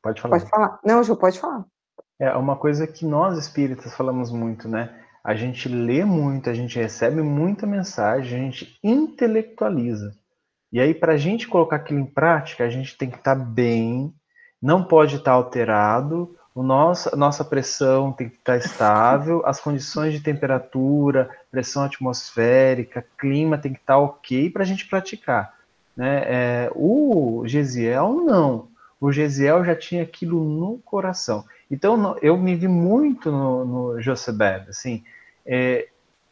[0.00, 0.38] Pode falar.
[0.38, 0.80] Pode falar.
[0.84, 1.64] Não, Ju, pode falar.
[2.20, 4.94] É uma coisa que nós espíritas falamos muito, né?
[5.24, 10.14] A gente lê muito, a gente recebe muita mensagem, a gente intelectualiza.
[10.72, 13.42] E aí, para a gente colocar aquilo em prática, a gente tem que estar tá
[13.42, 14.12] bem,
[14.60, 20.12] não pode estar tá alterado, o nosso, nossa pressão tem que estar estável, as condições
[20.12, 25.54] de temperatura, pressão atmosférica, clima tem que estar ok para a gente praticar.
[25.96, 26.22] Né?
[26.26, 28.68] É, o Gesiel não.
[29.00, 31.44] O Gesiel já tinha aquilo no coração.
[31.70, 35.04] Então eu me vi muito no, no Josebed, assim,
[35.46, 35.86] é,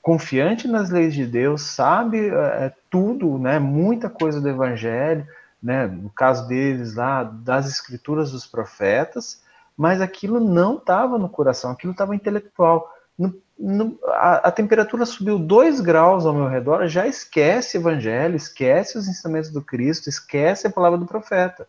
[0.06, 5.26] confiante nas leis de Deus, sabe é, tudo, né, muita coisa do Evangelho,
[5.60, 9.42] né, no caso deles lá, das escrituras dos profetas,
[9.76, 12.88] mas aquilo não estava no coração, aquilo estava intelectual.
[13.18, 18.36] No, no, a, a, temperatura subiu dois graus ao meu redor, já esquece o evangelho,
[18.36, 21.66] esquece os ensinamentos do Cristo, esquece a palavra do profeta.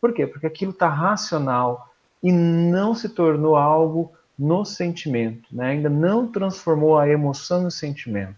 [0.00, 0.28] Por quê?
[0.28, 5.72] Porque aquilo está racional e não se tornou algo no sentimento, né?
[5.72, 8.34] ainda não transformou a emoção no sentimento.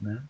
[0.00, 0.20] Né?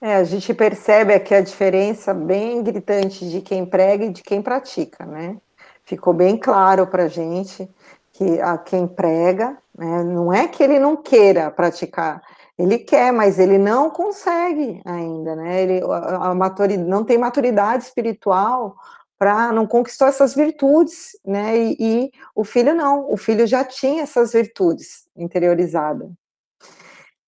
[0.00, 4.42] É, a gente percebe aqui a diferença bem gritante de quem prega e de quem
[4.42, 5.36] pratica, né?
[5.84, 7.68] ficou bem claro para a gente
[8.12, 12.22] que a quem prega, né, não é que ele não queira praticar,
[12.56, 15.62] ele quer, mas ele não consegue ainda, né?
[15.62, 18.76] Ele a, a maturidade, não tem maturidade espiritual
[19.18, 21.56] para não conquistou essas virtudes, né?
[21.56, 26.10] E, e, o filho não, o filho já tinha essas virtudes interiorizadas.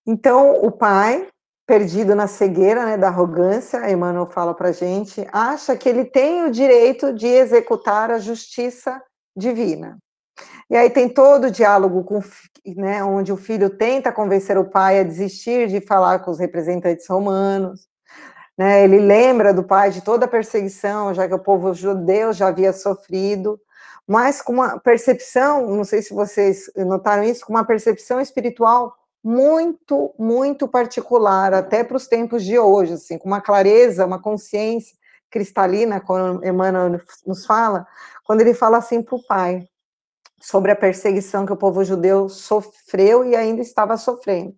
[0.07, 1.28] Então o pai
[1.66, 6.51] perdido na cegueira né, da arrogância, Emmanuel fala para gente, acha que ele tem o
[6.51, 9.03] direito de executar a justiça
[9.37, 9.99] divina.
[10.70, 12.20] E aí tem todo o diálogo com,
[12.76, 17.07] né, onde o filho tenta convencer o pai a desistir de falar com os representantes
[17.09, 17.89] romanos.
[18.57, 22.49] Né, ele lembra do pai de toda a perseguição, já que o povo judeu já
[22.49, 23.61] havia sofrido,
[24.07, 30.15] mas com uma percepção, não sei se vocês notaram isso, com uma percepção espiritual muito,
[30.19, 34.97] muito particular, até para os tempos de hoje, assim, com uma clareza, uma consciência
[35.29, 37.87] cristalina, quando Emmanuel nos fala,
[38.25, 39.69] quando ele fala assim para o pai,
[40.41, 44.55] sobre a perseguição que o povo judeu sofreu e ainda estava sofrendo.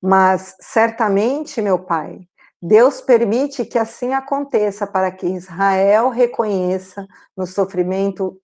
[0.00, 2.20] Mas certamente, meu pai,
[2.60, 8.40] Deus permite que assim aconteça para que Israel reconheça no sofrimento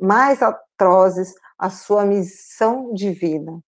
[0.00, 3.60] mais atrozes a sua missão divina.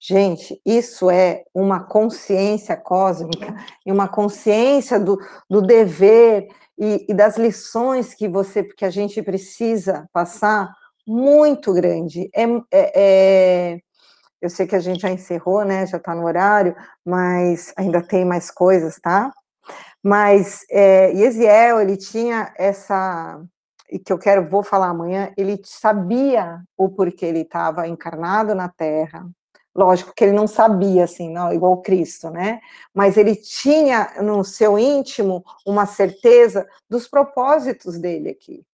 [0.00, 3.54] Gente, isso é uma consciência cósmica
[3.86, 5.16] e uma consciência do,
[5.48, 10.74] do dever e, e, das lições que você, que a gente precisa passar
[11.06, 12.28] muito grande.
[12.34, 12.42] É,
[12.72, 13.78] é, é,
[14.40, 15.86] eu sei que a gente já encerrou, né?
[15.86, 16.74] Já está no horário,
[17.04, 19.30] mas ainda tem mais coisas, tá?
[20.02, 23.40] Mas é, Yesiel, ele tinha essa
[23.90, 25.32] e que eu quero vou falar amanhã.
[25.36, 29.26] Ele sabia o porquê ele estava encarnado na Terra
[29.74, 32.60] Lógico que ele não sabia, assim, não, igual Cristo, né?
[32.94, 38.66] Mas ele tinha no seu íntimo uma certeza dos propósitos dele aqui.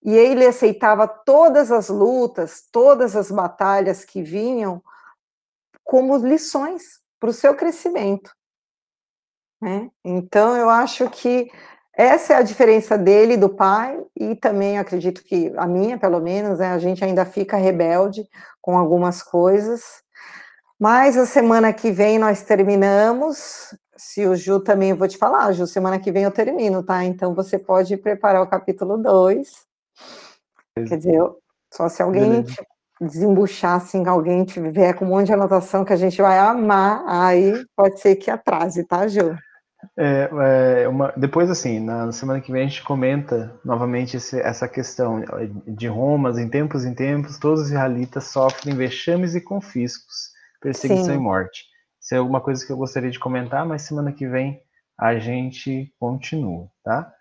[0.00, 4.80] E ele aceitava todas as lutas, todas as batalhas que vinham
[5.82, 8.30] como lições para o seu crescimento.
[9.60, 9.90] Né?
[10.04, 11.50] Então, eu acho que
[11.96, 16.58] essa é a diferença dele do pai, e também acredito que a minha, pelo menos,
[16.58, 18.28] né, a gente ainda fica rebelde
[18.60, 20.02] com algumas coisas,
[20.78, 23.76] mas a semana que vem nós terminamos.
[23.96, 27.04] Se o Ju também, eu vou te falar, Ju, semana que vem eu termino, tá?
[27.04, 29.48] Então você pode preparar o capítulo 2.
[30.88, 31.22] Quer dizer,
[31.72, 32.44] só se alguém
[33.00, 37.64] desembuchar, assim, alguém tiver com um monte de anotação que a gente vai amar, aí
[37.76, 39.36] pode ser que atrase, tá, Ju?
[39.98, 44.66] É, é uma, depois, assim, na semana que vem a gente comenta novamente esse, essa
[44.66, 45.22] questão
[45.66, 50.30] de Romas, em tempos em tempos, todos os israelitas sofrem vexames e confiscos,
[50.60, 51.14] perseguição Sim.
[51.14, 51.64] e morte.
[52.00, 54.60] Isso é alguma coisa que eu gostaria de comentar, mas semana que vem
[54.98, 57.12] a gente continua, tá?